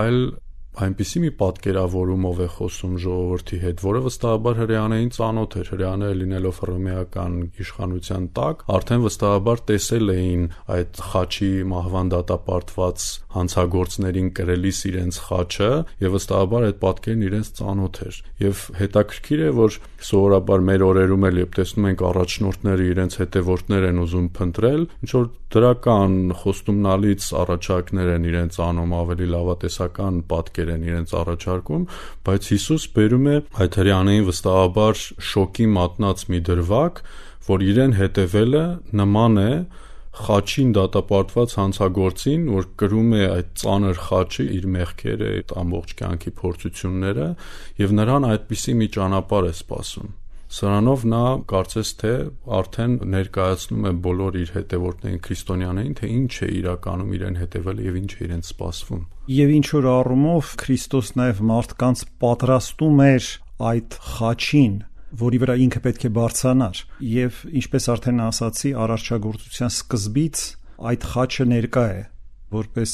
այլ 0.00 0.18
այնպիսի 0.80 1.20
մի 1.24 1.30
պատկերավորումով 1.40 2.40
է 2.40 2.48
խոսում 2.56 2.94
ժողովրդի 3.04 3.58
հետ, 3.64 3.82
որը 3.84 4.00
վստահաբար 4.06 4.60
հрьяաներին 4.60 5.10
ծանոթ 5.16 5.56
էր, 5.60 5.70
հрьяաները 5.74 6.18
լինելով 6.20 6.60
հռոմեական 6.64 7.36
իշխանության 7.64 8.28
տակ, 8.40 8.64
արդեն 8.76 9.04
վստահաբար 9.06 9.62
տեսել 9.70 10.14
էին 10.14 10.46
այդ 10.76 11.02
խաչի 11.10 11.50
մահվան 11.74 12.12
դատապարտված 12.14 13.08
հանցագործներին 13.34 14.28
կրելիս 14.36 14.78
իրենց 14.90 15.18
խաչը 15.26 15.70
եւ 16.04 16.14
վստահաբար 16.16 16.66
այդ 16.68 16.78
պատկերն 16.84 17.24
իրենց 17.30 17.50
ծանոթ 17.60 18.00
էր 18.06 18.16
եւ 18.44 18.62
հետաքրքիր 18.80 19.42
է 19.46 19.50
որ 19.60 19.76
սովորաբար 20.10 20.64
մեր 20.70 20.84
օրերում 20.90 21.26
էլ 21.30 21.40
երբ 21.40 21.54
տեսնում 21.60 21.88
ենք 21.90 22.04
առաջնորդները 22.10 22.88
իրենց 22.90 23.18
հետևորդներ 23.20 23.86
են 23.90 24.00
ուզում 24.04 24.26
փնտրել 24.40 24.82
ինչ 24.90 25.10
որ 25.14 25.28
դրական 25.50 26.16
խոստումնալից 26.40 27.28
առաջարկներ 27.40 28.10
են 28.16 28.26
իրենց 28.30 28.58
անում 28.66 28.92
ավելի 29.00 29.26
լավատեսական 29.34 30.20
պատկեր 30.30 30.72
են 30.74 30.84
իրենց 30.90 31.14
առաջարկում 31.20 31.86
բայց 32.30 32.50
Հիսուս 32.50 32.84
բերում 32.98 33.26
է 33.30 33.36
հայտարյանային 33.60 34.28
վստահաբար 34.30 35.02
շոկի 35.30 35.66
մատնած 35.74 36.24
մի 36.30 36.40
դրվակ 36.50 37.02
որ 37.50 37.64
իրեն 37.66 37.94
հետևելը 37.98 38.64
նման 39.00 39.40
է 39.42 39.52
խաչին 40.26 40.70
դատապարտված 40.76 41.56
հանցագործին, 41.60 42.46
որ 42.54 42.70
կրում 42.82 43.10
է 43.18 43.22
այդ 43.30 43.50
ծանր 43.62 44.00
խաչը 44.06 44.46
իր 44.60 44.70
մեղքերը, 44.76 45.28
այդ 45.40 45.54
ամբողջ 45.64 45.94
կյանքի 46.00 46.32
փորձությունները 46.40 47.28
եւ 47.84 47.94
նրան 48.00 48.30
այդպիսի 48.30 48.74
մի 48.80 48.90
ճանապարհ 48.96 49.50
է 49.50 49.54
սպասում։ 49.60 50.10
Սրանով 50.50 51.02
նա 51.06 51.22
կարծես 51.46 51.90
թե 52.00 52.12
արդեն 52.58 52.94
ներկայացնում 53.12 53.84
է 53.86 53.92
բոլոր 54.06 54.38
իր 54.40 54.48
հետևորդներին 54.56 55.20
քրիստոնյաներին, 55.26 55.92
թե 56.00 56.08
ինչ 56.10 56.32
է 56.42 56.48
իրականում 56.58 57.12
իրեն 57.20 57.38
հետևել 57.38 57.82
եւ 57.84 57.98
ինչ 58.00 58.10
է 58.10 58.18
իրեն 58.26 58.42
սպասվում։ 58.48 59.04
Եվ 59.30 59.52
ինչ 59.60 59.66
որ 59.76 59.86
առումով 59.94 60.50
Քրիստոս 60.64 61.12
նաև 61.20 61.44
մարդկանց 61.54 62.02
պատրաստում 62.26 63.04
էր 63.06 63.30
այդ 63.70 63.98
խաչին, 64.10 64.74
որի 65.20 65.38
վրա 65.42 65.56
ինքը 65.66 65.80
պետք 65.86 66.06
է 66.06 66.10
բարձրանար։ 66.16 66.80
Եվ 67.10 67.38
ինչպես 67.60 67.86
արդեն 67.94 68.24
ասացի, 68.26 68.72
արարչագործության 68.84 69.72
սկզբից 69.74 70.42
այդ 70.90 71.06
խաչը 71.12 71.46
ներկա 71.50 71.86
է 71.90 72.00
որպես 72.54 72.92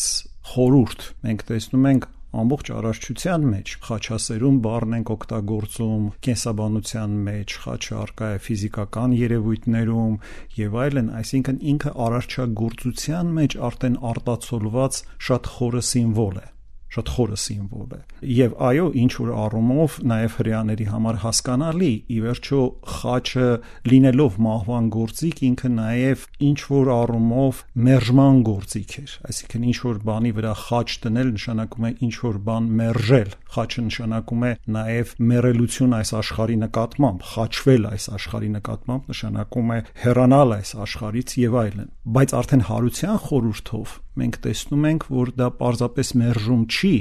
խորուրդ։ 0.53 1.09
Մենք 1.27 1.45
տեսնում 1.51 1.89
ենք 1.93 2.09
ամբողջ 2.37 2.71
արարչության 2.77 3.45
մեջ 3.51 3.75
խաչասերում 3.87 4.57
բառն 4.65 4.97
ենք 4.97 5.13
օգտագործում 5.15 6.09
կենսաբանության 6.27 7.15
մեջ 7.29 7.55
խաչը 7.63 7.95
արկա 8.01 8.29
է 8.35 8.43
ֆիզիկական 8.47 9.15
երևույթներում 9.21 10.19
եւ 10.59 10.77
այլն 10.87 11.09
այսինքն 11.21 11.63
ինքը 11.73 11.95
արարչագործության 12.09 13.33
մեջ 13.41 13.57
արդեն 13.71 13.97
արտացոլված 14.13 15.01
շատ 15.31 15.51
խորը 15.57 15.83
սիմվոլ 15.93 16.43
է 16.43 16.47
շատ 16.95 17.11
խորը 17.17 17.39
սիմվոլ 17.43 17.95
է։ 17.97 18.01
Եվ 18.37 18.53
այո, 18.67 18.87
ինչ 19.03 19.13
որ 19.21 19.31
առումով 19.45 19.97
նաև 20.13 20.37
հрьяաների 20.41 20.87
համար 20.93 21.19
հասկանալի, 21.25 21.91
ի 22.07 22.19
վերջո 22.27 22.61
խաչը 22.97 23.49
լինելով 23.91 24.39
մահվան 24.47 24.91
գործիք, 24.97 25.43
ինքը 25.51 25.71
նաև 25.77 26.27
ինչ 26.47 26.61
որ 26.71 26.93
առումով 26.97 27.63
մերժման 27.87 28.41
գործիք 28.47 28.97
էր։ 29.03 29.17
Այսինքն 29.31 29.67
ինչ 29.67 29.79
որ 29.87 30.01
բանի 30.07 30.33
վրա 30.37 30.55
խաչ 30.67 30.89
դնել 31.07 31.33
նշանակում 31.37 31.87
է 31.87 31.93
ինչ 32.07 32.15
որ 32.23 32.41
բան 32.47 32.71
մերժել, 32.81 33.37
Խաչը 33.57 33.83
նշանակում 33.87 34.43
է 34.47 34.53
նաև 34.77 35.13
մերելություն 35.33 35.95
այս 35.97 36.11
աշխարհի 36.21 36.57
նկատմամբ, 36.61 37.23
խաչվել 37.33 37.87
այս 37.89 38.07
աշխարհի 38.17 38.51
նկատմամբ 38.57 39.11
նշանակում 39.13 39.71
է 39.77 39.79
հեռանալ 40.03 40.55
այս 40.57 40.73
աշխարհից 40.87 41.37
եւ 41.41 41.57
այլն։ 41.63 41.91
Բայց 42.17 42.35
արդեն 42.37 42.65
հարության 42.69 43.21
խորհրդով 43.27 43.95
մենք 44.21 44.39
տեսնում 44.47 44.89
ենք, 44.93 45.07
որ 45.17 45.33
դա 45.41 45.49
պարզապես 45.61 46.13
մերժում 46.21 46.67
չի, 46.77 46.97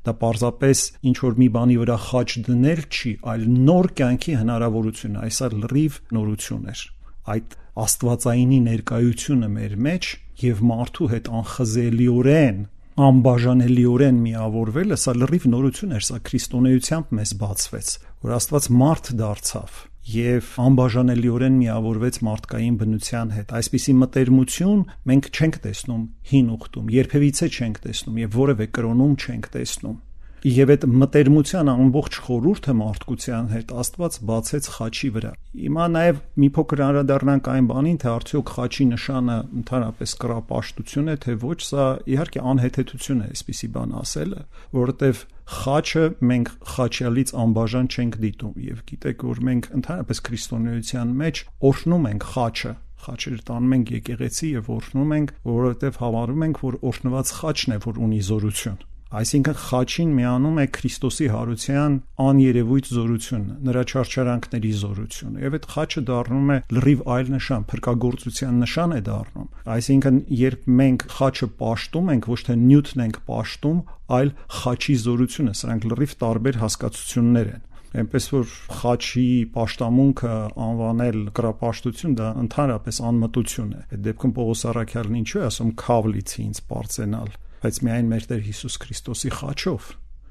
դա 0.00 0.14
պարզապես 0.20 0.82
ինչ 1.10 1.16
որ 1.20 1.38
մի 1.40 1.48
բանի 1.54 1.76
վրա 1.80 1.96
խաչ 2.10 2.28
դնել 2.50 2.82
չի, 2.90 3.12
այլ 3.30 3.42
նոր 3.70 3.88
կյանքի 4.00 4.34
հնարավորություն, 4.40 5.18
այսա 5.20 5.50
լրիվ 5.60 5.98
նորություն 6.16 6.68
էր։ 6.74 6.84
Այդ 7.30 7.56
աստվածայինի 7.84 8.60
ներկայությունը 8.66 9.50
մեր 9.60 9.74
մեջ 9.86 10.10
եւ 10.40 10.62
մարդու 10.70 11.08
հետ 11.14 11.28
անխզելիորեն 11.40 12.60
անբաժանելիորեն 13.00 14.18
միավորվելը 14.24 14.96
սա 15.00 15.12
լրիվ 15.20 15.46
նորություն 15.52 15.94
էր, 15.96 16.04
սա 16.08 16.18
քրիստոնեությամբ 16.28 17.14
մեզ 17.20 17.32
բացվեց, 17.40 17.92
որ 18.24 18.34
Աստված 18.36 18.68
մարդ 18.80 19.10
դարձավ 19.20 19.78
եւ 20.10 20.52
անբաժանելիորեն 20.64 21.56
միավորվեց 21.60 22.18
մարդկային 22.26 22.76
բնության 22.80 23.32
հետ։ 23.36 23.54
Այսպիսի 23.60 23.94
մտերմություն 24.00 24.84
մենք 25.10 25.28
չենք 25.30 25.58
տեսնում 25.66 26.04
հին 26.30 26.52
ուխտում, 26.56 26.92
երբևիցե 26.96 27.50
չենք 27.50 27.82
տեսնում 27.84 28.20
եւ 28.24 28.38
որևէ 28.40 28.68
կրոնում 28.80 29.14
չենք 29.20 29.50
տեսնում։ 29.54 29.98
Եվ 30.40 30.70
այդ 30.72 30.84
մտերմության 30.88 31.68
ամբողջ 31.68 32.14
խորուրդը 32.24 32.74
մարդկության 32.78 33.48
հետ 33.52 33.72
Աստված 33.76 34.14
բացեց 34.30 34.68
խաչի 34.72 35.08
վրա։ 35.16 35.32
Հիմա 35.60 35.88
նաև 35.92 36.22
մի 36.40 36.48
փոքր 36.56 36.82
անդրադառնանք 36.86 37.50
այն 37.52 37.68
բանին, 37.68 37.98
թե 38.00 38.08
արդյոք 38.14 38.52
խաչի 38.56 38.86
նշանը 38.94 39.36
ընդհանրապես 39.60 40.14
կրապաշտություն 40.24 41.12
է, 41.12 41.16
թե 41.20 41.36
ոչ, 41.44 41.58
սա 41.68 41.84
իհարկե 42.08 42.44
անհեթեթություն 42.56 43.20
է, 43.20 43.28
այսպիսի 43.36 43.68
բան 43.76 43.92
ասելը, 44.00 44.40
որովհետև 44.80 45.24
խաչը 45.60 46.04
մենք 46.30 46.52
խաչյալից 46.72 47.32
անբաժան 47.44 47.90
չենք 47.90 48.20
դիտում 48.24 48.60
եւ 48.64 48.84
գիտեք 48.88 49.24
որ 49.28 49.40
մենք 49.50 49.68
ընդհանրապես 49.76 50.22
քրիստոնեության 50.30 51.16
մեջ 51.20 51.42
օրհնում 51.70 52.06
ենք 52.14 52.28
խաչը 52.32 52.72
խաչեր 53.00 53.40
տանում 53.48 53.74
ենք 53.76 53.92
եկեղեցի 53.96 54.48
եւ 54.60 54.70
օրհնում 54.76 55.14
ենք 55.16 55.34
որովհետեւ 55.50 55.98
հավարում 56.04 56.46
ենք 56.46 56.62
որ 56.68 56.78
օրհնված 56.90 57.34
խաչն 57.40 57.76
է 57.76 57.78
որ 57.88 58.00
ունի 58.06 58.20
զորություն 58.30 58.80
Այսինքն 59.10 59.56
խաչին 59.58 60.10
միանում 60.14 60.58
է 60.62 60.64
Քրիստոսի 60.76 61.26
հարության 61.34 61.94
աներևույթ 62.22 62.90
զորությունը, 62.94 63.54
նրա 63.66 63.82
չարչարանքների 63.90 64.70
զորությունը, 64.80 65.40
եւ 65.42 65.56
այդ 65.58 65.66
խաչը 65.72 66.02
դառնում 66.10 66.52
է 66.54 66.58
լրիվ 66.76 67.02
այլ 67.14 67.32
նշան, 67.34 67.64
փրկagorցության 67.72 68.60
նշան 68.62 68.94
է 68.94 69.00
դառնում։ 69.10 69.48
Այսինքն, 69.74 70.20
երբ 70.42 70.70
մենք 70.78 71.06
խաչը 71.16 71.50
պաշտում 71.58 72.12
ենք, 72.14 72.30
ոչ 72.30 72.40
թե 72.46 72.56
նյութն 72.70 73.04
ենք 73.10 73.18
պաշտում, 73.30 73.82
այլ 74.20 74.32
խաչի 74.60 74.96
զորությունը, 75.10 75.56
սրանք 75.58 75.90
լրիվ 75.90 76.14
տարբեր 76.22 76.62
հասկացություններ 76.62 77.50
են 77.50 77.66
այնպես 77.90 78.26
որ 78.30 78.50
խաչի 78.80 79.28
պաշտամունքը 79.50 80.34
անվանել 80.62 81.16
կրապաշտություն 81.34 82.12
դա 82.20 82.28
ընդհանրապես 82.44 83.00
անմտություն 83.10 83.72
է։ 83.74 83.80
Այդ 83.90 84.04
դեպքում 84.06 84.34
Պողոս 84.38 84.62
Արաքյալն 84.70 85.16
ինչու 85.24 85.40
է 85.40 85.46
ասում 85.50 85.72
քավլիցի 85.82 86.44
ինձ 86.46 86.60
པարծենալ 86.70 87.32
բայց 87.60 87.80
միայն 87.86 88.10
մեր 88.10 88.28
Տեր 88.30 88.44
Հիսուս 88.50 88.76
Քրիստոսի 88.84 89.32
խաչով։ 89.36 89.88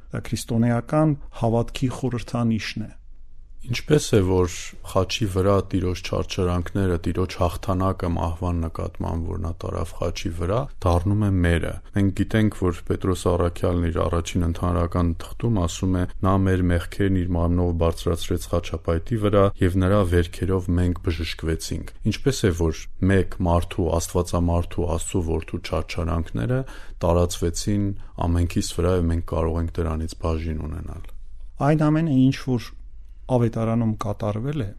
Դա 0.10 0.22
քրիստոնեական 0.30 1.12
հավատքի 1.40 1.90
խորհրդանիշն 2.00 2.86
է։ 2.88 2.92
Ինչպես 3.60 4.06
է 4.16 4.20
որ 4.24 4.54
խաչի 4.88 5.26
վրա 5.34 5.54
տիրոջ 5.72 6.02
չարչարանքները, 6.08 6.98
տիրոջ 7.06 7.34
հաղթանակը 7.42 8.10
մահվան 8.16 8.62
նկատմամբ, 8.64 9.26
որ 9.30 9.42
նա 9.44 9.52
տարավ 9.64 9.92
խաչի 10.00 10.32
վրա, 10.38 10.60
դառնում 10.86 11.26
է 11.28 11.32
մերը։ 11.44 11.74
Մենք 11.98 12.14
գիտենք, 12.20 12.56
որ 12.64 12.80
Պետրոս 12.88 13.26
Առաքյալն 13.34 13.84
իր 13.90 14.00
առաջին 14.06 14.48
ընդհանրական 14.48 15.12
թղթում 15.20 15.60
ասում 15.60 16.00
է. 16.00 16.04
նա 16.24 16.34
մեր 16.48 16.64
մեղքերն 16.72 17.20
իր 17.20 17.30
մարմնով 17.36 17.76
բարձրացրեց 17.84 18.48
խաչապայտի 18.54 19.20
վրա 19.28 19.44
եւ 19.60 19.78
նրա 19.84 20.02
վերքերով 20.16 20.72
մենք 20.80 21.04
բժշկվեցինք։ 21.04 21.94
Ինչպես 22.10 22.38
է 22.40 22.52
որ 22.64 22.82
մեկ 23.12 23.40
մարդու 23.44 23.92
Աստվածամարդու 24.00 24.90
Աստծո 24.96 25.24
որդու 25.30 25.62
չարչարանքները 25.68 26.60
տարածվեցին 27.04 27.86
ամենքիս 28.24 28.74
վրա 28.80 28.98
եւ 29.00 29.08
մենք 29.12 29.26
կարող 29.36 29.56
ենք 29.60 29.72
դրանից 29.80 30.20
բաժին 30.24 30.60
ունենալ։ 30.70 31.08
Այն 31.60 31.82
ամենը 31.90 32.14
ինչ 32.24 32.36
որ 32.48 32.68
ավետարանում 33.36 33.94
կատարվել 34.04 34.64
է, 34.66 34.70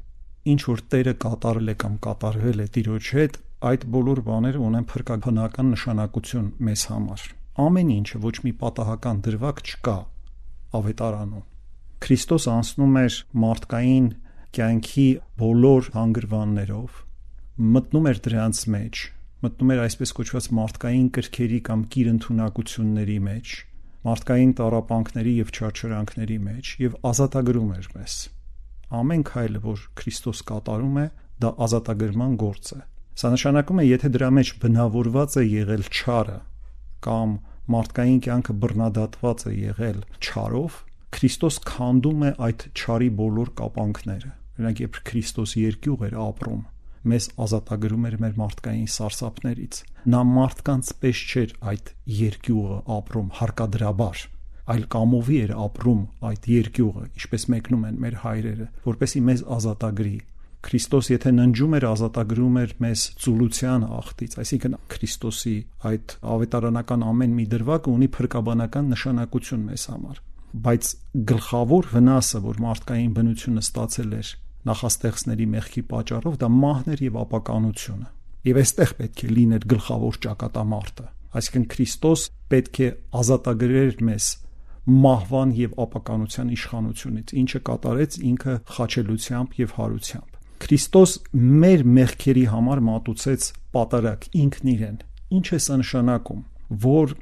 ինչ 0.51 0.61
որ 0.71 0.83
Տերը 0.93 1.15
կատարել 1.25 1.73
է 1.73 1.75
կամ 1.85 1.95
կատարվել 2.07 2.65
է 2.65 2.67
Տիրոջ 2.77 3.11
հետ, 3.19 3.37
այդ 3.71 3.83
բոլոր 3.95 4.21
բաները 4.31 4.61
ունեն 4.71 4.89
փրկական 4.91 5.41
նշանակություն 5.71 6.49
մեզ 6.71 6.85
համար։ 6.91 7.27
Ամեն 7.61 7.91
ինչը 7.99 8.19
ոչ 8.25 8.37
մի 8.47 8.53
պատահական 8.61 9.21
դրվագ 9.27 9.63
չկա 9.71 9.97
ավետարանում։ 10.81 11.47
Քրիստոս 12.01 12.47
անցնում 12.55 12.99
էր 13.01 13.17
մարդկային 13.45 14.07
կյանքի 14.57 15.07
բոլոր 15.43 15.91
հանգրվաններով, 15.97 17.01
մտնում 17.77 18.09
էր 18.11 18.21
դրանց 18.25 18.63
մեջ, 18.75 19.03
մտնում 19.45 19.73
էր 19.75 19.83
այսպես 19.85 20.15
կոչված 20.21 20.49
մարդկային 20.61 21.09
կրքերի 21.21 21.61
կամ 21.69 21.85
կիր 21.93 22.11
ընդունակությունների 22.17 23.19
մեջ, 23.29 23.55
մարդկային 24.09 24.53
տարապանքների 24.61 25.33
եւ 25.45 25.55
չարչարանքների 25.61 26.39
մեջ 26.51 26.75
եւ 26.89 27.01
ազատագրում 27.13 27.73
էր 27.77 27.91
մեզ։ 28.01 28.15
Ամեն 28.91 29.25
քայլը, 29.29 29.61
որ 29.65 29.83
Քրիստոս 30.01 30.41
կատարում 30.51 30.97
է, 31.01 31.07
դա 31.41 31.51
ազատագրման 31.67 32.33
գործ 32.41 32.73
է։ 32.75 32.81
Սա 33.21 33.31
նշանակում 33.35 33.81
է, 33.81 33.85
եթե 33.91 34.09
դրա 34.17 34.31
մեջ 34.39 34.51
բնավորված 34.63 35.37
է 35.41 35.45
եղել 35.47 35.85
չարը 35.91 36.39
կամ 37.07 37.35
մարդկային 37.71 38.21
կյանքը 38.27 38.55
բռնադատված 38.65 39.45
է 39.51 39.53
եղել 39.61 40.01
չարով, 40.21 40.79
Քրիստոս 41.11 41.57
քանդում 41.71 42.25
է 42.27 42.31
այդ 42.47 42.67
չարի 42.81 43.09
բոլոր 43.21 43.49
կապանքները։ 43.61 44.31
Օրինակ, 44.61 44.83
երբ 44.85 44.99
Քրիստոս 45.11 45.55
երկյուղ 45.61 46.05
էր 46.07 46.17
ապրում, 46.25 46.61
մեզ 47.11 47.27
ազատագրում 47.47 48.05
էր 48.11 48.17
մեր 48.25 48.35
մարդկային 48.41 48.91
սարսափներից։ 48.95 49.81
Նա 50.15 50.21
մարդկանց 50.31 50.93
պես 51.03 51.23
չէր 51.31 51.55
այդ 51.71 51.93
երկյուղը 52.21 52.79
ապրում 53.01 53.31
հարկադրաբար, 53.41 54.25
այլ 54.71 54.85
կամովի 54.95 55.39
էր 55.45 55.53
ապրում 55.67 56.03
այդ 56.31 56.49
երկյուղը, 56.55 57.05
ինչպես 57.21 57.47
մեկնում 57.55 57.87
են 57.91 58.01
մեր 58.05 58.17
հայրերը, 58.25 58.67
որպեսի 58.87 59.23
մեզ 59.31 59.45
ազատագրի։ 59.59 60.17
Քրիստոս 60.61 61.07
եթե 61.11 61.31
ննջում 61.41 61.77
էր 61.79 61.85
ազատագրում 61.91 62.57
էր 62.61 62.73
մեզ 62.85 63.05
ծուլության 63.25 63.87
ախտից, 64.01 64.35
այսինքն 64.45 64.75
Քրիստոսի 64.93 65.55
այդ 65.91 66.17
ավետարանական 66.37 67.07
ամեն 67.11 67.39
մի 67.39 67.47
դրվագը 67.55 67.95
ունի 67.97 68.09
փրկաբանական 68.21 68.91
նշանակություն 68.95 69.65
մեզ 69.71 69.87
համար 69.95 70.21
բայց 70.51 70.87
գլխավոր 71.31 71.89
վնասը, 71.95 72.39
որ 72.43 72.57
մարդկային 72.65 73.11
բնությունը 73.15 73.63
ստացել 73.65 74.15
էր 74.19 74.31
նախաստեղծների 74.71 75.47
մեղքի 75.55 75.83
պատճառով, 75.91 76.39
դա 76.41 76.49
մահն 76.55 76.95
էր 76.95 77.03
եւ 77.07 77.19
ապականությունը։ 77.21 78.09
Եվ 78.51 78.61
այստեղ 78.61 78.93
պետք 79.01 79.23
է 79.23 79.31
լիներ 79.37 79.67
գլխավոր 79.71 80.19
ճակատամարտը։ 80.27 81.07
Այսինքն 81.41 81.67
Քրիստոս 81.75 82.25
պետք 82.51 82.81
է 82.81 82.89
ազատագրեր 83.21 84.03
մեզ 84.11 84.29
մահվան 84.91 85.55
եւ 85.61 85.79
ապականության 85.85 86.51
իշխանությունից, 86.57 87.33
ինչը 87.41 87.61
կատարեց 87.71 88.19
ինքը 88.31 88.55
խաչելությամբ 88.77 89.57
եւ 89.61 89.75
հարությամբ։ 89.79 90.37
Քրիստոս 90.61 91.13
մեր 91.61 91.87
մեղքերի 92.01 92.45
համար 92.53 92.83
մատուցեց 92.91 93.47
պատարակ 93.77 94.27
ինքն 94.41 94.71
իրեն։ 94.75 94.99
Ինչ 95.41 95.47
է 95.57 95.61
սա 95.65 95.79
նշանակում, 95.81 96.43
որ 96.85 97.17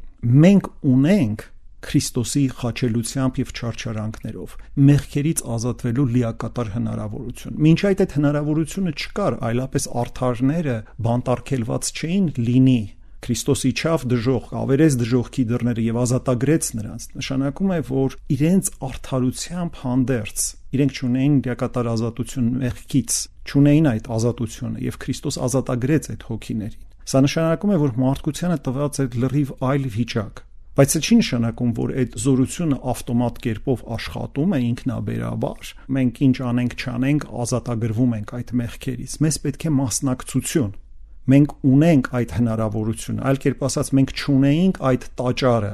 մենք 0.49 0.71
ունենք 0.95 1.47
Քրիստոսի 1.79 2.41
խաչելությամբ 2.59 3.37
եւ 3.39 3.51
չարչարանքներով 3.55 4.55
մեղքերից 4.89 5.43
ազատվելու 5.55 6.07
լիակատար 6.15 6.71
հնարավորություն։ 6.75 7.61
Մինչ 7.69 7.79
այդ 7.91 8.03
այդ 8.03 8.15
հնարավորությունը 8.19 8.95
չկար, 8.99 9.37
այլապես 9.49 9.87
արթարները 10.03 10.77
բանտարկելված 11.07 11.91
չէին 11.95 12.27
լինի 12.49 12.81
Քրիստոս 13.25 13.63
իջավ 13.69 14.05
դժող, 14.13 14.45
ավերեց 14.59 14.97
դժողքի 15.03 15.45
դռները 15.51 15.85
եւ 15.89 15.97
ազատագրեց 16.05 16.69
նրանց։ 16.79 17.07
Նշանակում 17.19 17.73
է, 17.75 17.79
որ 17.89 18.17
իրենց 18.39 18.71
արդարությամբ 18.89 19.81
հանդերձ 19.83 20.45
իրենք 20.79 20.97
ճունեին 20.99 21.39
լիակատար 21.49 21.91
ազատություն 21.99 22.51
մեղքից, 22.63 23.21
ճունեին 23.49 23.89
այդ 23.93 24.11
ազատությունը 24.19 24.85
եւ 24.89 24.99
Քրիստոս 25.03 25.41
ազատագրեց 25.49 26.11
այդ 26.15 26.29
հոգիներին։ 26.29 26.85
Սա 27.09 27.25
նշանակում 27.25 27.73
է, 27.73 27.81
որ 27.89 27.97
մարդկությանը 28.05 28.59
տված 28.69 28.99
է 28.99 29.07
լրիվ 29.19 29.53
այլ 29.65 29.89
վիճակ, 29.99 30.45
Բայց 30.79 30.93
սա 30.95 31.01
չի 31.03 31.17
նշանակում, 31.19 31.71
որ 31.75 31.93
այդ 32.01 32.13
զորությունը 32.23 32.77
ավտոմատ 32.93 33.39
կերպով 33.43 33.81
աշխատում 33.97 34.53
է 34.55 34.61
ինքնաբերաբար։ 34.69 35.71
Մենք 35.97 36.21
ինչ 36.27 36.37
անենք, 36.51 36.77
չանենք, 36.79 37.25
ազատագրվում 37.45 38.13
ենք 38.19 38.35
այդ 38.39 38.53
մեղքերից։ 38.61 39.17
Մեզ 39.27 39.39
պետք 39.49 39.67
է 39.67 39.73
մասնակցություն։ 39.79 40.71
Մենք 41.29 41.55
ունենք 41.69 42.11
այդ 42.19 42.35
հնարավորությունը, 42.39 43.25
այլ 43.29 43.41
կերպ 43.45 43.65
ասած, 43.69 43.91
մենք 43.99 44.13
չունեինք 44.19 44.83
այդ 44.89 45.09
տաճարը։ 45.19 45.73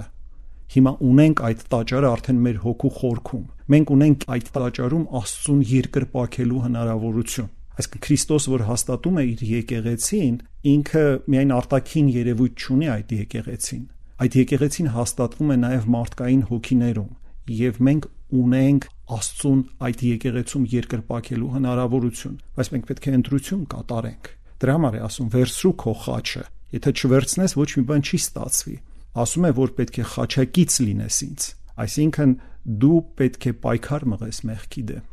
Հիմա 0.75 0.93
ունենք 1.15 1.43
այդ 1.49 1.61
տաճարը 1.75 2.09
արդեն 2.15 2.41
մեր 2.45 2.57
հոգու 2.65 2.93
խորքում։ 2.99 3.45
Մենք 3.75 3.93
ունենք 3.95 4.25
այդ 4.35 4.49
տաճարում 4.55 5.05
Աստծուն 5.21 5.61
երկրպակելու 5.75 6.65
հնարավորություն 6.65 7.53
այսինքն 7.75 8.03
Քրիստոս 8.07 8.45
որ 8.53 8.63
հաստատում 8.69 9.17
է 9.19 9.23
իր 9.31 9.41
եկեղեցին, 9.51 10.35
ինքը 10.75 11.05
միայն 11.35 11.55
արտաքին 11.59 12.11
երևույթ 12.15 12.65
չունի 12.65 12.91
այդ 12.95 13.15
եկեղեցին, 13.19 13.83
Այդ 14.15 14.35
եկեղեցին 14.39 14.89
հաստատվում 14.95 15.49
է 15.51 15.55
նաև 15.59 15.87
մարդկային 15.91 16.43
հոգիներում 16.51 17.09
եւ 17.55 17.81
մենք 17.89 18.05
ունենք 18.41 18.85
Աստծուն 19.15 19.65
այդ 19.89 20.05
եկեղեցում 20.07 20.69
երկրպակելու 20.75 21.51
հնարավորություն, 21.55 22.37
բայց 22.55 22.71
մենք 22.75 22.87
պետք 22.91 23.09
է 23.11 23.15
ընտրություն 23.19 23.65
կատարենք։ 23.75 24.31
Դրա 24.63 24.75
համար 24.79 24.99
է 24.99 25.01
ասում 25.09 25.31
վերցրու 25.35 25.75
քո 25.85 25.95
խաչը, 26.05 26.45
եթե 26.75 26.93
չվերցնես 26.95 27.57
ոչ 27.59 27.71
մի 27.75 27.85
բան 27.91 28.05
չի 28.05 28.21
ստացվի։ 28.25 28.77
Ասում 29.25 29.49
է 29.49 29.51
որ 29.59 29.75
պետք 29.79 29.99
է 29.99 30.07
խաչակից 30.15 30.79
լինես 30.85 31.19
ինձ, 31.25 31.49
այսինքն 31.85 32.39
դու 32.85 33.01
պետք 33.19 33.51
է 33.51 33.53
պայքար 33.65 34.07
մղես 34.15 34.41
մեղքի 34.51 34.85
դեմ 34.91 35.11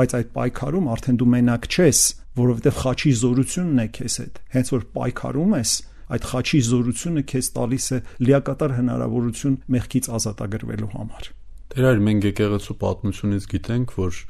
բայց 0.00 0.12
այդ 0.16 0.28
պայքարում 0.32 0.86
արդեն 0.94 1.16
դու 1.20 1.26
մենակ 1.28 1.66
չես, 1.68 1.98
որովհետև 2.40 2.76
խաչի 2.80 3.10
զորությունն 3.20 3.80
է 3.82 3.86
քեզ 3.96 4.14
հետ։ 4.20 4.38
Հենց 4.54 4.70
որ 4.72 4.84
պայքարում 4.96 5.52
ես, 5.60 5.72
այդ 6.16 6.28
խաչի 6.30 6.60
զորությունը 6.70 7.24
քեզ 7.30 7.50
տալիս 7.56 7.88
է 7.90 7.98
լիակատար 8.24 8.74
հնարավորություն 8.78 9.58
մեղքից 9.76 10.08
ազատագրվելու 10.16 10.90
համար։ 10.94 11.28
Տեր 11.70 11.88
այր 11.90 12.00
մենք 12.06 12.28
եկեղեցու 12.30 12.76
պատմությունից 12.80 13.44
գիտենք, 13.50 13.92
որ 14.00 14.22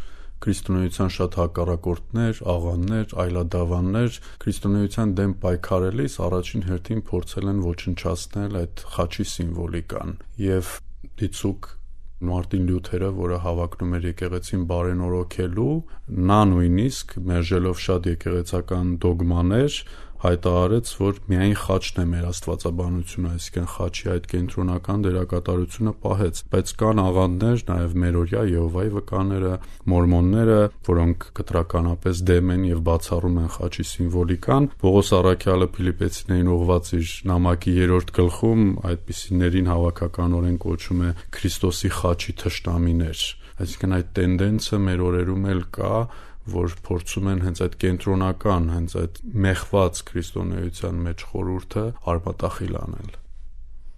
քրիստոնեության 0.45 1.11
շատ 1.17 1.37
հակառակորդներ, 1.41 2.39
աղաններ, 2.55 3.17
այլադավաններ 3.25 4.21
քրիստոնեության 4.45 5.13
դեմ 5.21 5.35
պայքարելիս 5.45 6.15
առաջին 6.27 6.65
հերթին 6.71 7.03
փորձել 7.11 7.51
են 7.51 7.61
ոչնչացնել 7.67 8.57
այդ 8.61 8.87
խաչի 8.95 9.27
սիմվոլիկան 9.35 10.17
եւ 10.47 10.73
դիցուկ 11.21 11.71
Մարտին 12.21 12.65
Լյութերը, 12.69 13.07
որը 13.17 13.37
հավակնում 13.45 13.93
էր 13.97 14.07
եկեղեցին 14.11 14.65
բարենորոգելու, 14.69 15.77
նա 16.31 16.41
նույնիսկ 16.51 17.15
մերժելով 17.31 17.79
շատ 17.85 18.09
եկեղեցական 18.11 18.91
դոգմաներ, 19.05 19.79
հայտարարեց, 20.21 20.91
որ 21.01 21.21
միայն 21.31 21.55
խաչն 21.61 22.01
է 22.01 22.05
մեր 22.11 22.25
աստվածաբանությունը, 22.31 23.31
այսինքն 23.31 23.69
խաչի 23.75 24.11
այդ 24.15 24.27
կենտրոնական 24.31 25.05
դերակատարությունը 25.07 25.95
պահեց, 26.05 26.43
բայց 26.53 26.73
կան 26.81 27.03
աղանդներ, 27.05 27.65
նաև 27.71 27.97
մերօրյա 28.05 28.43
Եհովայի 28.51 28.93
վկաները, 28.97 29.55
մորմոնները, 29.95 30.61
որոնք 30.91 31.27
կտրականապես 31.41 32.23
դեմ 32.31 32.55
են 32.57 32.65
եւ 32.71 32.85
բացառում 32.91 33.41
են 33.41 33.51
խաչի 33.57 33.87
սիմվոլիկան։ 33.91 34.71
Պողոս 34.85 35.13
Արաքյալը 35.21 35.69
Ֆիլիպեցիներին 35.81 36.55
ուղված 36.61 36.95
իր 37.01 37.13
նամակի 37.31 37.77
3-րդ 37.81 38.15
գլխում 38.21 38.65
այդպիսիներին 38.91 39.71
հավաքականորեն 39.71 40.59
կոչում 40.65 41.05
է 41.09 41.13
Քրիստոսի 41.41 41.95
խաչի 42.01 42.37
թշնամիներ 42.45 43.29
այսինքն 43.61 43.95
այդ 43.97 44.11
տենդենսը 44.17 44.79
մեր 44.87 45.01
օրերում 45.05 45.49
էլ 45.51 45.59
կա 45.77 45.97
որ 46.49 46.75
փորձում 46.87 47.29
են 47.31 47.41
հենց 47.45 47.61
այդ 47.65 47.75
կենտրոնական, 47.85 48.69
հենց 48.75 48.95
այդ 49.01 49.19
մեղված 49.45 50.01
քրիստոնեության 50.11 51.01
մեջ 51.07 51.25
խորուրդը 51.31 51.85
արմատախիլ 52.13 52.77
անել։ 52.81 53.11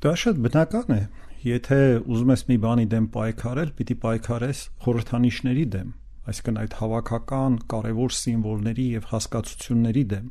Դա 0.03 0.13
շատ 0.23 0.41
բնական 0.47 0.93
է։ 0.97 1.03
Եթե 1.43 1.81
ուզում 2.03 2.33
ես 2.33 2.43
մի 2.51 2.57
բանի 2.63 2.87
դեմ 2.93 3.07
պայքարել, 3.15 3.71
պիտի 3.79 3.97
պայքարես 4.03 4.59
խորհրդանիշների 4.83 5.65
դեմ, 5.75 5.89
այսինքն 6.33 6.61
այդ 6.63 6.77
հավաքական 6.83 7.57
կարևոր 7.73 8.15
սիմվոլների 8.19 8.87
եւ 8.93 9.09
հասկացությունների 9.13 10.05
դեմ։ 10.13 10.29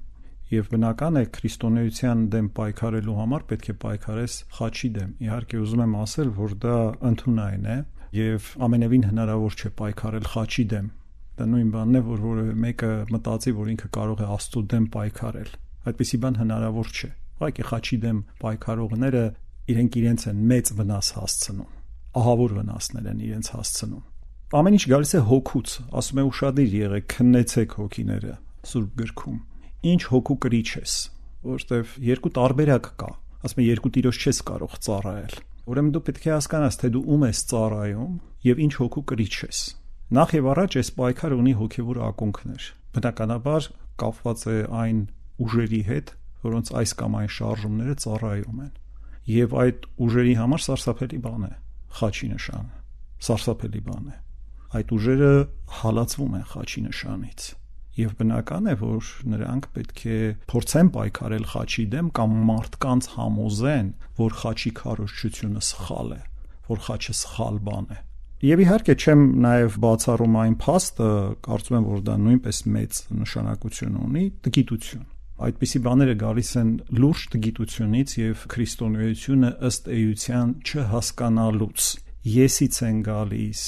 Եվ 0.52 0.70
բնական 0.72 1.20
է 1.20 1.24
քրիստոնեության 1.36 2.24
դեմ 2.32 2.48
պայքարելու 2.60 3.18
համար 3.22 3.44
պետք 3.52 3.68
է 3.72 3.76
պայքարես 3.84 4.34
խաչի 4.60 4.90
դեմ։ 5.00 5.12
Իհարկե 5.28 5.62
ուզում 5.64 5.84
եմ 5.88 5.94
ասել, 6.02 6.32
որ 6.42 6.56
դա 6.66 6.80
ընդունային 7.12 7.70
է 7.72 7.78
եւ 8.20 8.50
ամենևին 8.68 9.06
հնարավոր 9.12 9.56
չէ 9.62 9.72
պայքարել 9.80 10.28
խաչի 10.32 10.66
դեմ 10.76 10.90
Դա 11.42 11.48
նույն 11.50 11.70
բանն 11.74 11.98
է, 11.98 12.00
որ 12.06 12.20
որևէ 12.22 12.52
մեկը 12.62 12.88
մտածի, 13.10 13.52
որ 13.58 13.70
ինքը 13.72 13.88
կարող 13.96 14.20
է 14.22 14.26
Աստծո 14.30 14.62
դեմ 14.72 14.84
պայքարել։ 14.94 15.48
Այդպիսի 15.90 16.18
բան 16.22 16.36
հնարավոր 16.38 16.92
չէ։ 16.92 17.10
Ուղղակի 17.42 17.66
խաչի 17.72 17.98
դեմ 18.04 18.20
պայքարողները 18.44 19.24
իրենք 19.74 19.98
իրենց 20.02 20.26
են 20.30 20.44
մեծ 20.52 20.72
վնաս 20.78 21.10
հասցնում։ 21.18 21.72
Ահավոր 22.22 22.54
վնասներ 22.60 23.10
են 23.10 23.26
իրենց 23.26 23.50
հասցնում։ 23.58 24.06
Ամեն 24.62 24.78
ինչ 24.78 24.86
գալիս 24.92 25.12
է 25.18 25.24
հոգուց, 25.32 25.76
ասում 25.98 26.22
է 26.22 26.26
ուշադիր 26.30 26.78
եղեք, 26.78 27.10
քննեցեք 27.18 27.76
հոգիները 27.82 28.38
Սուրբ 28.70 28.96
գրքում։ 29.02 29.38
Ինչ 29.82 30.02
հոգու 30.14 30.40
կրիչ 30.46 30.70
ես, 30.78 30.94
որովհետև 31.50 32.00
երկու 32.12 32.34
տարբերակ 32.38 32.94
կա։ 33.02 33.12
Ասում 33.42 33.66
է 33.66 33.70
երկու 33.72 33.94
տիրոջ 33.98 34.22
չես 34.22 34.46
կարող 34.52 34.80
ծառայել։ 34.86 35.38
Ուրեմն 35.72 35.94
դու 35.98 36.06
պետք 36.12 36.26
է 36.30 36.34
հասկանաս, 36.38 36.78
թե 36.82 36.94
դու 36.94 37.06
ում 37.16 37.30
ես 37.32 37.46
ծառայում 37.50 38.18
եւ 38.52 38.66
ինչ 38.68 38.74
հոգու 38.82 39.08
կրիչ 39.10 39.34
ես 39.42 39.62
Նախ 40.12 40.34
եւ 40.38 40.48
առաջ 40.52 40.80
այս 40.82 40.90
պայքարը 41.02 41.36
ունի 41.42 41.54
հոգեվոր 41.62 42.00
ակունքներ։ 42.12 42.66
Բնականաբար 42.96 43.68
կապված 44.02 44.42
է 44.52 44.58
այն 44.82 44.98
ուժերի 45.46 45.82
հետ, 45.92 46.12
որոնց 46.48 46.74
այս 46.82 46.94
կամ 47.02 47.16
այն 47.22 47.32
շարժումները 47.38 47.96
ծառայում 48.04 48.60
են։ 48.66 48.74
Եվ 49.32 49.56
այդ 49.62 49.88
ուժերի 50.08 50.36
համար 50.42 50.66
սարսափելի 50.68 51.22
բան 51.28 51.48
է 51.48 51.54
խաչի 52.02 52.28
նշանը։ 52.36 52.76
Սարսափելի 53.22 53.82
բան 53.88 54.12
է։ 54.12 54.18
այդ 54.72 54.92
ուժերը 54.96 55.32
հալածվում 55.82 56.36
են 56.38 56.44
խաչի 56.52 56.82
նշանից 56.86 57.48
եւ 57.98 58.12
բնական 58.22 58.70
է 58.72 58.76
որ 58.80 59.10
նրանք 59.32 59.66
պետք 59.76 60.04
է 60.08 60.20
փորձեն 60.52 60.92
պայքարել 60.96 61.48
խաչի 61.52 61.84
դեմ 61.96 62.12
կամ 62.20 62.38
մարդկանց 62.50 63.10
համոզեն 63.16 63.90
որ 64.22 64.38
խաչի 64.44 64.72
քարոշչությունը 64.80 65.64
սխալ 65.72 66.16
է 66.16 66.22
որ 66.70 66.84
խաչը 66.88 67.18
սխալ 67.20 67.60
բան 67.68 67.92
է 67.92 68.00
Եվ 68.42 68.62
իհարկե 68.64 68.94
չեմ 68.98 69.20
նաև 69.44 69.76
բացառում 69.84 70.36
այն 70.42 70.54
փաստը, 70.64 71.10
կարծում 71.46 71.76
եմ, 71.78 71.84
որ 71.92 72.00
դա 72.08 72.14
նույնպես 72.26 72.62
մեծ 72.74 73.02
նշանակություն 73.22 74.00
ունի, 74.02 74.24
տգիտություն 74.48 75.04
այդպիսի 75.42 75.80
բաները 75.86 76.16
գալիս 76.22 76.50
են 76.62 76.72
լուրջ 77.02 77.22
տգիտությունից 77.34 78.12
եւ 78.22 78.42
քրիստոնեությունը 78.54 79.52
ըստ 79.70 79.88
էության 79.98 80.52
չհասկանալուց 80.62 81.86
եսից 82.34 82.82
են 82.90 83.00
գալիս 83.08 83.62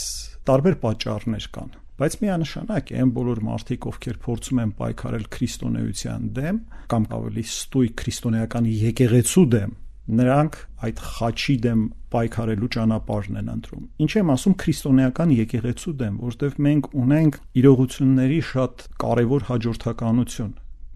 տարբեր 0.49 0.77
պատճառներ 0.83 1.47
կան 1.57 1.71
բայց 2.03 2.17
միանշանակ 2.23 2.91
այն 2.97 3.13
բոլոր 3.13 3.41
մարդիկ, 3.47 3.87
ովքեր 3.93 4.19
փորձում 4.25 4.61
են 4.63 4.71
պայքարել 4.81 5.25
քրիստոնեության 5.37 6.29
դեմ 6.37 6.59
կամ 6.93 7.03
ավելի 7.17 7.43
ստույգ 7.53 7.93
քրիստոնեական 8.01 8.69
եկեղեցու 8.73 9.45
դեմ, 9.53 9.75
նրանք 10.03 10.57
այդ 10.83 11.01
խաչի 11.13 11.53
դեմ 11.63 11.83
պայքարելու 12.13 12.69
ճանապարհն 12.75 13.37
են 13.39 13.51
ընտրում։ 13.53 13.85
Ինչ 14.03 14.11
եմ 14.19 14.31
ասում 14.33 14.55
քրիստոնեական 14.63 15.31
եկեղեցու 15.37 15.93
դեմ, 16.01 16.17
որտեղ 16.23 16.57
մենք 16.67 16.89
ունենք 17.03 17.39
իրողությունների 17.63 18.39
շատ 18.49 18.83
կարևոր 19.03 19.47
հաջորդականություն։ 19.49 20.51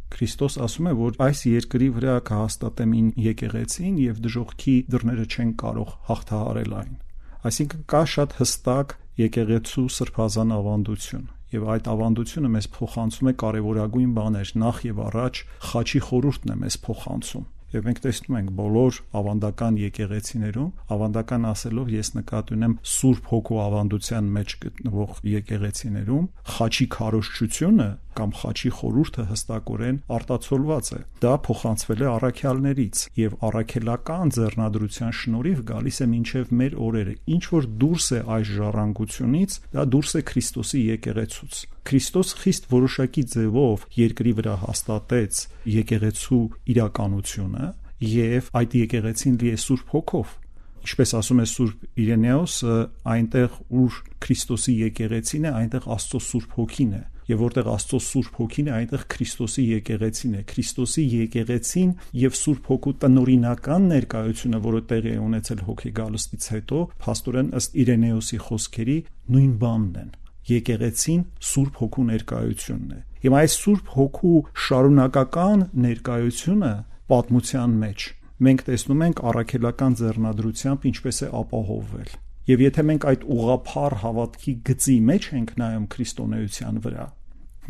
Քրիստոս 0.07 0.53
ասում 0.67 0.87
է, 0.87 0.93
որ 0.97 1.17
այս 1.27 1.39
երկրի 1.47 1.87
վրա 1.97 2.13
կհաստատեմ 2.27 2.93
ին 2.97 3.09
եկեղեցին 3.27 3.95
եւ 4.03 4.21
դժողքի 4.27 4.75
դռները 4.93 5.25
չեն 5.27 5.49
կարող 5.63 5.89
հաղթահարել 6.07 6.77
այն։ 6.77 6.93
Այսինքն 7.47 7.83
կա 7.91 8.03
շատ 8.13 8.37
հստակ 8.37 8.95
եկեղեցու 9.17 9.87
սրբազան 9.97 10.55
ավանդություն 10.57 11.27
եւ 11.47 11.67
այդ 11.73 11.85
ավանդությունը 11.91 12.49
մեզ 12.55 12.65
փոխանցում 12.77 13.29
է 13.31 13.33
կարևորագույն 13.43 14.15
բաներ 14.17 14.49
նախ 14.63 14.81
եւ 14.87 14.97
առաջ 15.07 15.43
խաչի 15.67 16.01
խորհուրդն 16.07 16.53
է 16.53 16.57
մեզ 16.63 16.77
փոխանցում 16.87 17.45
Եվ 17.75 17.87
մենք 17.87 17.97
տեսնում 18.03 18.35
ենք 18.39 18.51
բոլոր 18.57 18.97
ավանդական 19.19 19.77
եկեղեցիներում, 19.81 20.67
ավանդական 20.95 21.47
ասելով 21.49 21.89
ես 21.91 22.09
նկատի 22.15 22.55
ունեմ 22.55 22.75
Սուրբ 22.91 23.27
Հոգու 23.31 23.57
ավանդության 23.63 24.29
մեջ 24.37 24.55
գտնվող 24.63 25.19
եկեղեցիներում, 25.33 26.29
խաչի 26.55 26.87
քարոշչությունը 26.95 27.89
կամ 28.17 28.31
խաչի 28.39 28.71
խորուրդը 28.77 29.23
հստակորեն 29.31 29.97
արտացոլված 30.17 30.89
է։ 30.97 30.99
Դա 31.23 31.33
փոխանցվել 31.47 32.01
է 32.03 32.07
առաքյալներից 32.11 33.03
եւ 33.21 33.35
առաքելական 33.47 34.33
ձեռնադրության 34.37 35.15
շնորհիվ 35.21 35.61
գալիս 35.71 35.97
է 35.97 36.07
մինչեւ 36.13 36.53
մեր 36.61 36.77
օրերը։ 36.87 37.15
Ինչ 37.37 37.43
որ 37.53 37.69
դուրս 37.83 38.07
է 38.07 38.21
այս 38.37 38.51
ժառանգությունից, 38.57 39.59
դա 39.77 39.85
դուրս 39.97 40.11
է 40.17 40.21
Քրիստոսի 40.31 40.81
եկեղեցուց։ 40.87 41.61
Քրիստոս 41.87 42.33
խիստ 42.41 42.67
որոշակի 42.73 43.23
ձևով 43.37 43.85
երկրի 43.97 44.33
վրա 44.37 44.55
հաստատեց 44.65 45.43
եկեղեցու 45.77 46.41
իրականությունը 46.73 47.69
եւ 48.07 48.49
այդ 48.57 48.75
եկեղեցին 48.81 49.37
լի 49.41 49.53
է 49.53 49.61
Սուրբ 49.67 49.93
Հոգով 49.95 50.35
ինչպես 50.87 51.13
ասում 51.17 51.39
է 51.43 51.45
Սուրբ 51.51 52.01
Իրենեոսը, 52.03 52.75
այնտեղ 53.11 53.55
ուր 53.81 53.95
Քրիստոսի 54.23 54.75
եկեղեցին 54.87 55.47
է, 55.47 55.53
այնտեղ 55.61 55.87
Աստծո 55.97 56.21
Սուրբ 56.27 56.53
Հոգին 56.57 56.93
է 56.95 57.01
եւ 57.27 57.41
որտեղ 57.43 57.69
Աստծո 57.73 57.99
Սուրբ 58.07 58.37
Հոգին 58.41 58.67
է, 58.67 58.73
այնտեղ 58.77 59.03
Քրիստոսի 59.13 59.63
եկեղեցին 59.67 60.37
է։ 60.37 60.43
Քրիստոսի 60.51 61.03
եկեղեցին 61.13 61.89
եւ 62.21 62.37
Սուրբ 62.41 62.69
Հոգու 62.71 62.93
տնորինական 63.03 63.89
ներկայությունը, 63.91 64.61
որը 64.67 64.81
տեղի 64.91 65.11
է 65.11 65.17
ունեցել 65.27 65.63
հոգի 65.67 65.91
գալստից 65.97 66.47
հետո, 66.57 66.79
փաստորեն 67.03 67.51
ըստ 67.59 67.77
Իրենեոսի 67.83 68.39
խոսքերի 68.47 68.97
նույն 69.35 69.53
բանն 69.63 69.99
են 70.03 70.13
եկեղեցին 70.47 71.23
Սուրբ 71.43 71.81
Հոգու 71.81 72.05
ներկայությունն 72.07 72.91
է։ 72.95 72.99
Եվ 73.27 73.33
այս 73.37 73.55
Սուրբ 73.63 73.89
Հոգու 73.97 74.37
շարունակական 74.67 75.65
ներկայությունը 75.87 76.71
պատմության 77.11 77.75
մեջ 77.83 78.05
մենք 78.37 78.63
տեսնում 78.67 79.03
ենք 79.07 79.19
առաքելական 79.31 79.93
ձեռնադրությամբ 79.97 80.83
ինչպես 80.91 81.21
է 81.25 81.29
ապահովվել։ 81.41 82.11
Եվ 82.47 82.61
եթե 82.63 82.83
մենք 82.87 83.05
այդ 83.11 83.23
ուղափառ 83.33 83.95
հավատքի 84.03 84.53
գծի 84.67 84.97
մեջ 85.07 85.29
ենք 85.37 85.53
նայում 85.61 85.87
քրիստոնեության 85.93 86.77
վրա, 86.85 87.05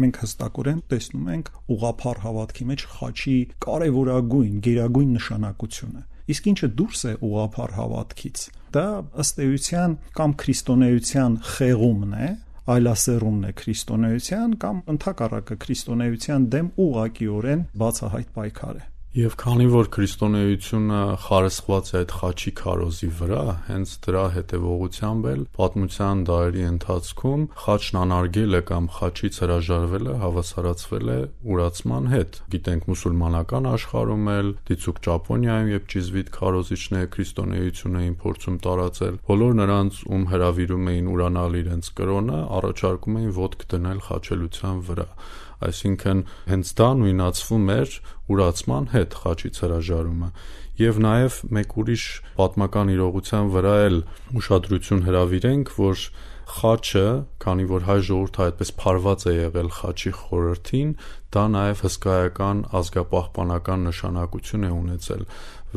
մենք 0.04 0.20
հստակորեն 0.24 0.82
տեսնում 0.92 1.30
ենք 1.34 1.52
ուղափառ 1.76 2.22
հավատքի 2.24 2.68
մեջ 2.72 2.84
խաչի 2.98 3.38
կարևորագույն, 3.68 4.58
գերագույն 4.68 5.14
նշանակությունը։ 5.18 6.04
Իսկ 6.28 6.50
ինչը 6.52 6.70
դուրս 6.82 7.02
է 7.08 7.14
ուղափառ 7.28 7.74
հավատքից։ 7.78 8.44
Դա 8.78 8.88
ըստ 9.24 9.40
էության 9.48 9.96
կամ 10.18 10.36
քրիստոնեության 10.44 11.40
խեղումն 11.54 12.18
է, 12.18 12.30
այլասերումն 12.68 13.48
է 13.48 13.52
քրիստոնեության 13.62 14.60
կամ 14.64 14.84
ընդհակառակը 14.98 15.58
քրիստոնեության 15.64 16.48
դեմ 16.58 16.70
ուղղակիորեն 16.84 17.66
բացահայտ 17.84 18.32
պայքար 18.38 18.82
է։ 18.82 18.86
Եվ 19.18 19.34
քանի 19.42 19.66
որ 19.74 19.88
քրիստոնեությունը 19.96 20.98
խարսխված 21.24 21.88
է 21.90 21.94
այդ 21.98 22.12
խաչի 22.18 22.52
քարոզի 22.60 23.08
վրա, 23.18 23.46
հենց 23.66 23.94
դրա 24.06 24.26
հետևողությամբ 24.36 25.26
էլ 25.32 25.42
պատմության 25.58 26.22
դարերի 26.28 26.66
ընթացքում 26.68 27.48
խաչն 27.64 27.98
անարգել 28.02 28.58
է 28.60 28.62
կամ 28.68 28.90
խաչից 28.98 29.40
հրաժարվել 29.42 30.12
է 30.12 30.14
հավասարացվել 30.22 31.10
է 31.16 31.18
ուրացման 31.56 32.12
հետ։ 32.14 32.38
Գիտենք 32.54 32.86
մուսուլմանական 32.94 33.70
աշխարհում 33.74 34.30
էլ, 34.38 34.54
դիցուկ 34.70 35.02
Ճապոնիայում, 35.10 35.74
երբ 35.74 35.90
ճիզվիտ 35.98 36.32
քարոզիչները 36.38 37.12
քրիստոնեությունը 37.18 38.06
էին 38.06 38.16
փորձում 38.22 38.62
տարածել, 38.68 39.20
բոլոր 39.34 39.60
նրանց, 39.66 40.00
ում 40.14 40.30
հravirում 40.38 40.94
էին 40.94 41.12
ուրանալ 41.18 41.60
իրենց 41.66 41.92
կրոնը, 41.98 42.40
առաջարկում 42.62 43.18
էին 43.18 43.36
ոտք 43.42 43.68
դնել 43.74 44.06
խաչելության 44.12 44.88
վրա 44.92 45.10
այսինքն 45.58 46.20
հենց 46.52 46.72
դա 46.78 46.88
նույնացվում 47.02 47.70
էր 47.74 47.94
ուրացման 48.34 48.90
հետ 48.94 49.20
խաչից 49.24 49.60
հրաժարումը 49.64 50.32
եւ 50.78 50.98
նաեւ 51.02 51.38
մեկ 51.58 51.76
ուրիշ 51.82 52.08
պատմական 52.38 52.90
իրողության 52.94 53.54
վրա 53.54 53.76
էլ 53.88 53.96
ուշադրություն 54.42 55.06
հրավիրենք 55.08 55.72
որ 55.78 56.04
խաչը, 56.48 57.08
քանի 57.44 57.66
որ 57.70 57.86
հայ 57.88 57.98
ժողովուրդը 58.08 58.44
այդպես 58.46 58.70
փարված 58.82 59.24
է 59.28 59.34
եղել 59.36 59.72
խաչի 59.78 60.12
խորհրդին, 60.20 60.92
դա 61.36 61.44
նաև 61.56 61.82
հսկայական 61.88 62.62
ազգապահպանական 62.80 63.84
նշանակություն 63.88 64.68
է 64.68 64.72
ունեցել։ 64.78 65.26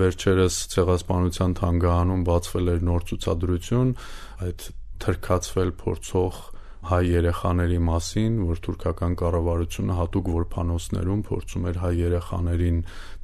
Վերջերս 0.01 0.61
ցեղասպանության 0.75 1.57
թանգարանում 1.61 2.23
բացվել 2.31 2.71
էր 2.75 2.87
նոր 2.91 3.07
ցուցադրություն, 3.11 3.91
այդ 4.47 4.69
թրքացվել 5.01 5.75
փորձող 5.81 6.41
հայ 6.89 7.01
երեխաների 7.05 7.79
մասին, 7.87 8.37
որ 8.49 8.61
թուրքական 8.65 9.17
կառավարությունը 9.21 9.97
հատուկ 10.01 10.31
որփանոցներում 10.35 11.21
փորձում 11.29 11.67
էր 11.71 11.81
հայ 11.83 11.93
երեխաներին 12.01 12.79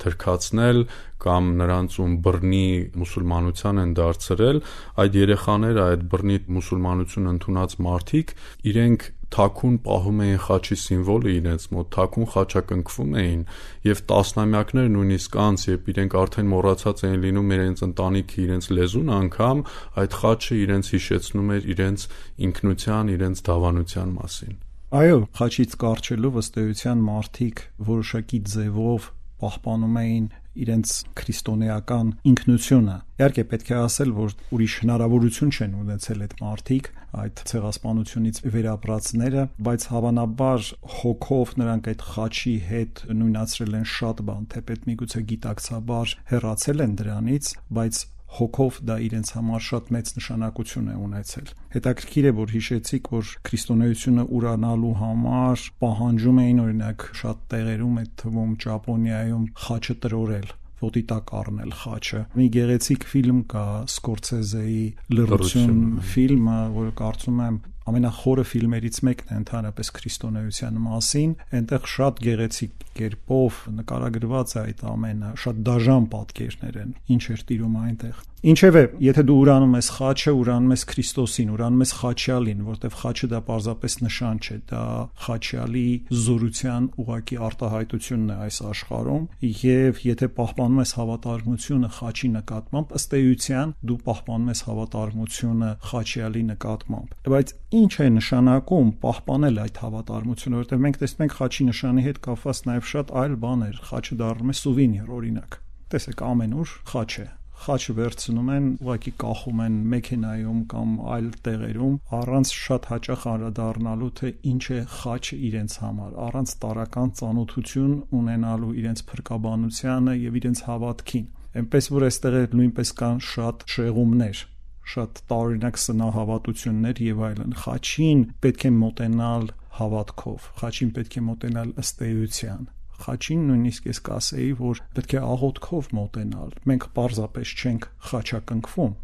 թրքացնել 0.04 0.80
կամ 1.26 1.48
նրանց 1.60 1.96
ում 2.04 2.16
բռնի 2.26 2.66
մուսուլմանության 3.00 3.80
են 3.82 3.94
դարձրել, 3.96 4.60
այդ 5.02 5.18
երեխաները, 5.22 5.80
այդ 5.96 6.04
բռնի 6.12 6.38
մուսուլմանություն 6.56 7.30
ընդունած 7.32 7.78
մարդիկ 7.86 8.34
իրենք 8.76 9.08
թաքուն 9.34 9.76
պահում 9.86 10.20
էին 10.26 10.40
խաչի 10.46 10.76
սիմվոլը 10.82 11.32
իրենց 11.36 11.64
մոտ, 11.74 11.88
թաքուն 11.96 12.28
խաչակնքվում 12.34 13.16
էին 13.22 13.42
եւ 13.86 14.02
տասնամյակներ 14.12 14.86
նույնիսկ 14.96 15.38
անց, 15.46 15.64
երբ 15.66 15.90
իրենք 15.92 16.16
արդեն 16.22 16.50
մոռացած 16.52 17.02
էին 17.06 17.18
լինում 17.26 17.50
իրենց 17.56 17.82
ընտանիքը, 17.86 18.38
իրենց 18.46 18.70
լեզուն 18.76 19.10
անգամ, 19.16 19.64
այդ 20.06 20.16
խաչը 20.22 20.56
իրենց 20.62 20.92
հիշեցնում 20.96 21.52
էր 21.56 21.68
իրենց 21.76 22.06
ինքնության, 22.46 23.12
իրենց 23.16 23.44
դավանության 23.50 24.16
մասին։ 24.16 24.56
Այո, 24.96 25.18
խաչից 25.36 25.72
կարճելով 25.82 26.36
ըստ 26.40 26.58
էության 26.62 27.00
մարդիկ 27.06 27.62
որոշակի 27.90 28.38
ձևով 28.54 29.08
պահպանում 29.42 29.96
էին 30.06 30.26
իրենց 30.64 30.92
քրիստոնեական 31.20 32.12
ինքնությունը։ 32.30 32.96
Իհարկե 33.16 33.44
պետք 33.52 33.70
է 33.72 33.76
ասել, 33.80 34.10
որ 34.16 34.34
ուրիշ 34.56 34.74
հնարավորություն 34.82 35.52
չեն 35.56 35.76
ունեցել 35.82 36.24
այդ 36.26 36.34
մարդիկ 36.42 36.90
այդ 37.16 37.42
ցեղասպանությունից 37.48 38.40
վերապրածները, 38.56 39.44
բայց 39.66 39.86
հավանաբար 39.92 40.66
հոգով 40.96 41.54
նրանք 41.62 41.88
այդ 41.92 42.04
խաչի 42.12 42.54
հետ 42.70 43.02
նույնացրել 43.20 43.78
են 43.80 43.86
շատ 43.96 44.20
բան, 44.26 44.44
թեպետ 44.56 44.86
միգուցե 44.90 45.22
գիտակցաբար 45.32 46.14
հեռացել 46.32 46.84
են 46.86 46.96
դրանից, 47.00 47.52
բայց 47.78 48.02
հոգով 48.36 48.78
դա 48.88 48.96
իրենց 49.06 49.28
համար 49.36 49.62
շատ 49.66 49.90
մեծ 49.96 50.10
նշանակություն 50.16 50.90
է 50.92 50.96
ունեցել։ 51.06 51.50
Հետաքրքիր 51.76 52.26
է, 52.26 52.32
որ 52.36 52.52
հիշեցիք, 52.56 53.10
որ 53.16 53.32
քրիստոնեությունը 53.46 54.24
ուրանալու 54.36 54.94
համար 55.00 55.64
պահանջում 55.86 56.40
էին 56.42 56.62
օրինակ 56.66 57.06
շատ 57.22 57.42
տեղերում, 57.54 57.98
այդ 58.02 58.12
թվում 58.22 58.52
Ճապոնիայում 58.66 59.44
խաչը 59.66 59.96
տրորել 60.06 60.48
ոտի 60.76 61.02
տակ 61.08 61.30
առնել 61.40 61.70
խաչը։ 61.80 62.18
Մի 62.36 62.46
գեղեցիկ 62.56 63.06
ֆիլմ 63.12 63.38
կա 63.52 63.64
Սկորցեզեի 63.88 64.82
Լրություն 65.16 65.78
ֆիլմը, 66.10 66.58
որը 66.76 66.92
կարծում 67.00 67.40
եմ 67.46 67.56
ամենախորը 67.86 68.44
ֆիլմերից 68.50 68.98
մեկն 69.06 69.32
է 69.32 69.38
ընդհանրապես 69.40 69.90
քրիստոնեության 69.96 70.78
մասին։ 70.86 71.34
Այնտեղ 71.56 71.88
շատ 71.94 72.22
գեղեցիկ 72.26 72.85
կերպով 73.00 73.60
նկարագրված 73.80 74.56
է 74.56 74.62
այդ 74.62 74.86
ամենը, 74.92 75.34
շատ 75.42 75.60
դաժան 75.66 76.08
պատկերներ 76.16 76.80
են, 76.84 76.96
ինչ 77.16 77.24
էր 77.36 77.44
տիրում 77.50 77.76
այնտեղ։ 77.86 78.24
Ինչևէ, 78.46 78.82
եթե 79.02 79.22
դու 79.26 79.34
ուրանում 79.42 79.72
ես 79.74 79.86
խաչը, 79.96 80.32
ուրանում 80.38 80.72
ես 80.74 80.82
Քրիստոսին, 80.86 81.48
ուրանում 81.56 81.80
ես 81.82 81.92
խաչյալին, 81.98 82.58
որտեվ 82.66 82.96
խաչը 83.00 83.28
դա 83.32 83.38
պարզապես 83.46 83.96
նշան 84.06 84.36
չէ, 84.46 84.56
դա 84.70 84.82
խաչյալի 85.24 85.86
զորության 86.26 86.86
ուղակի 87.02 87.38
արտահայտությունն 87.46 88.30
է 88.30 88.36
այս 88.46 88.58
աշխարհում, 88.70 89.24
եւ 89.66 90.02
եթե 90.06 90.28
պահպանում 90.36 90.82
ես 90.84 90.92
հավատարմությունը 91.00 91.90
խաչի 91.96 92.30
նկատմամբ, 92.36 92.94
ըստ 93.00 93.16
էության 93.16 93.74
դու 93.90 93.98
պահպանում 94.06 94.52
ես 94.52 94.60
հավատարմությունը 94.68 95.70
խաչյալի 95.90 96.44
նկատմամբ։ 96.52 97.16
Բայց 97.26 97.54
ինչ 97.76 97.92
է 97.96 98.08
նշանակում 98.20 98.88
պահպանել 99.02 99.60
այդ 99.66 99.80
հավատարմությունը, 99.86 100.60
որտեվ 100.62 100.86
մենք 100.86 101.00
տեսնում 101.02 101.26
ենք 101.26 101.36
խաչի 101.40 101.66
նշանի 101.66 102.06
հետ 102.06 102.20
կապված 102.26 102.62
նաեւ 102.66 102.85
շատ 102.92 103.16
այլ 103.22 103.34
բաներ, 103.46 103.80
խաչը 103.90 104.20
դառնում 104.22 104.52
է 104.52 104.56
սուվենիր 104.60 105.10
օրինակ։ 105.16 105.58
Տեսեք 105.94 106.22
ամենուր 106.26 106.76
խաչ 106.92 107.10
է 107.24 107.26
խաչը 107.56 107.92
վերցնում 107.96 108.48
են, 108.52 108.66
ուղղակի 108.84 109.12
կախում 109.22 109.60
են 109.64 109.76
մեքենայում 109.92 110.58
կամ 110.72 110.90
այլ 111.16 111.28
տեղերում, 111.46 111.94
առանց 112.18 112.50
շատ 112.56 112.88
հաճախ 112.90 113.22
անդրադառնալու 113.32 114.10
թե 114.20 114.32
ինչ 114.50 114.64
է 114.76 114.80
խաչը 114.96 115.38
իրենց 115.48 115.76
համար, 115.84 116.18
առանց 116.26 116.52
տարական 116.66 117.14
ծանոթություն 117.20 117.94
ունենալու 118.20 118.74
իրենց 118.82 119.02
փրկաբանությանը 119.12 120.16
եւ 120.26 120.38
իրենց 120.42 120.62
հավատքին։ 120.68 121.26
Էնպես 121.56 121.90
որ 121.96 122.06
այստեղ 122.10 122.38
նույնպես 122.60 122.94
կան 123.00 123.24
շատ 123.32 123.66
շեղումներ 123.76 124.44
շատ 124.86 125.20
տարօրինակ 125.30 125.78
սնահավատություններ 125.82 127.00
եւ 127.06 127.22
այլն 127.28 127.56
խաչին 127.62 128.20
պետք 128.44 128.66
է 128.68 128.70
մոտենալ 128.76 129.48
հավատքով 129.80 130.48
խաչին 130.60 130.92
պետք 130.98 131.16
է 131.18 131.22
մոտենալ 131.32 131.72
ըստ 131.82 132.04
էության 132.06 132.68
խաչին 133.04 133.42
նույնիսկ 133.50 133.90
ես 133.90 134.00
կասեի, 134.06 134.52
որ 134.60 134.84
պետք 134.96 135.16
է 135.16 135.24
աղոթքով 135.36 135.90
մոտենալ։ 136.00 136.54
Մենք 136.70 136.86
պարզապես 136.96 137.54
չենք 137.56 137.88
խաչակնկվում, 138.10 138.94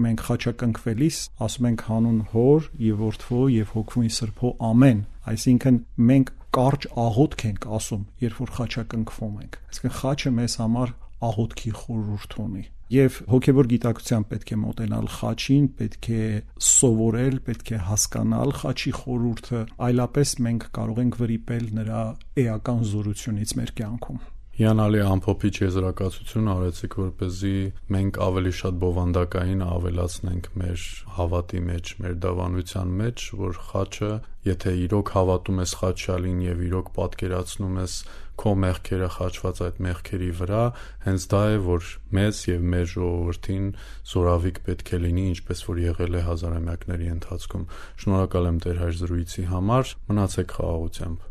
մենք 0.00 0.22
խաչակնկվելիս 0.26 1.16
ասում 1.44 1.66
ենք 1.70 1.82
հանուն 1.90 2.20
հոր 2.32 2.68
եւ 2.80 3.00
որդվո 3.04 3.40
եւ 3.54 3.72
հոգվույն 3.76 4.12
սրբո 4.16 4.52
ամեն 4.70 5.02
այսինքն 5.32 5.80
մենք 6.10 6.32
կարճ 6.56 6.86
աղոթք 7.04 7.44
ենք 7.50 7.66
ասում 7.78 8.06
երբ 8.24 8.40
որ 8.40 8.52
խաչակնկվում 8.56 9.34
ենք 9.44 9.58
այսինքն 9.70 9.96
խաչը 10.00 10.32
մեզ 10.40 10.56
համար 10.62 10.94
աղոթքի 11.30 11.72
խորհուրդ 11.80 12.38
ունի 12.44 12.64
եւ 12.90 13.20
հոգեվոր 13.30 13.68
գիտակցությամբ 13.70 14.28
պետք 14.32 14.50
է 14.50 14.58
մոտենալ 14.64 15.06
խաչին, 15.16 15.68
պետք 15.78 16.08
է 16.10 16.24
սովորել, 16.70 17.38
պետք 17.46 17.70
է 17.70 17.78
հասկանալ 17.90 18.54
խաչի 18.64 18.92
խորուրդը, 18.98 19.62
այլապես 19.90 20.34
մենք 20.48 20.68
կարող 20.80 21.00
ենք 21.04 21.22
վրիպել 21.22 21.70
նրա 21.78 22.02
էական 22.46 22.84
զորությունից 22.90 23.56
մեր 23.60 23.74
կյանքում 23.78 24.20
հիանալի 24.60 24.98
ամփոփիչ 25.08 25.52
եզրակացություն 25.56 26.48
արեցիք, 26.52 26.94
որպեսզի 27.00 27.52
մենք 27.94 28.18
ավելի 28.26 28.50
շատ 28.58 28.74
բովանդակային 28.82 29.62
ավելացնենք 29.64 30.48
մեր 30.60 30.82
հավատի 31.16 31.62
մեջ, 31.68 31.92
մեր 32.04 32.18
դավանության 32.24 32.90
մեջ, 33.00 33.24
որ 33.40 33.60
խաչը, 33.70 34.10
եթե 34.50 34.74
իրոք 34.84 35.12
հավատում 35.16 35.62
ես 35.64 35.72
խաչյալին 35.80 36.42
եւ 36.44 36.60
իրոք 36.68 36.92
պատկերացնում 37.00 37.80
ես 37.80 37.96
քո 38.40 38.52
մեղքերը 38.64 39.08
խաչված 39.16 39.64
այդ 39.64 39.80
մեղքերի 39.88 40.30
վրա, 40.40 40.62
հենց 41.08 41.26
դա 41.32 41.42
է, 41.48 41.58
որ 41.70 41.90
մեզ 42.20 42.44
եւ 42.50 42.68
մեր 42.76 42.86
ժողովրդին 42.92 43.66
զորավիք 44.12 44.62
պետք 44.68 44.92
է 44.92 45.02
լինի, 45.08 45.26
ինչպես 45.40 45.64
որ 45.70 45.82
եղել 45.88 46.20
է 46.20 46.24
հազարամյակների 46.28 47.10
ընթացքում։ 47.16 47.66
Շնորհակալ 48.04 48.50
եմ 48.52 48.62
Տեր 48.64 48.80
հայր 48.84 48.96
զրույցի 49.00 49.44
համար։ 49.56 49.96
Մնացեք 50.12 50.56
խաղաղությամբ։ 50.60 51.28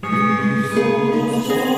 Thank 0.00 1.66
you. 1.66 1.77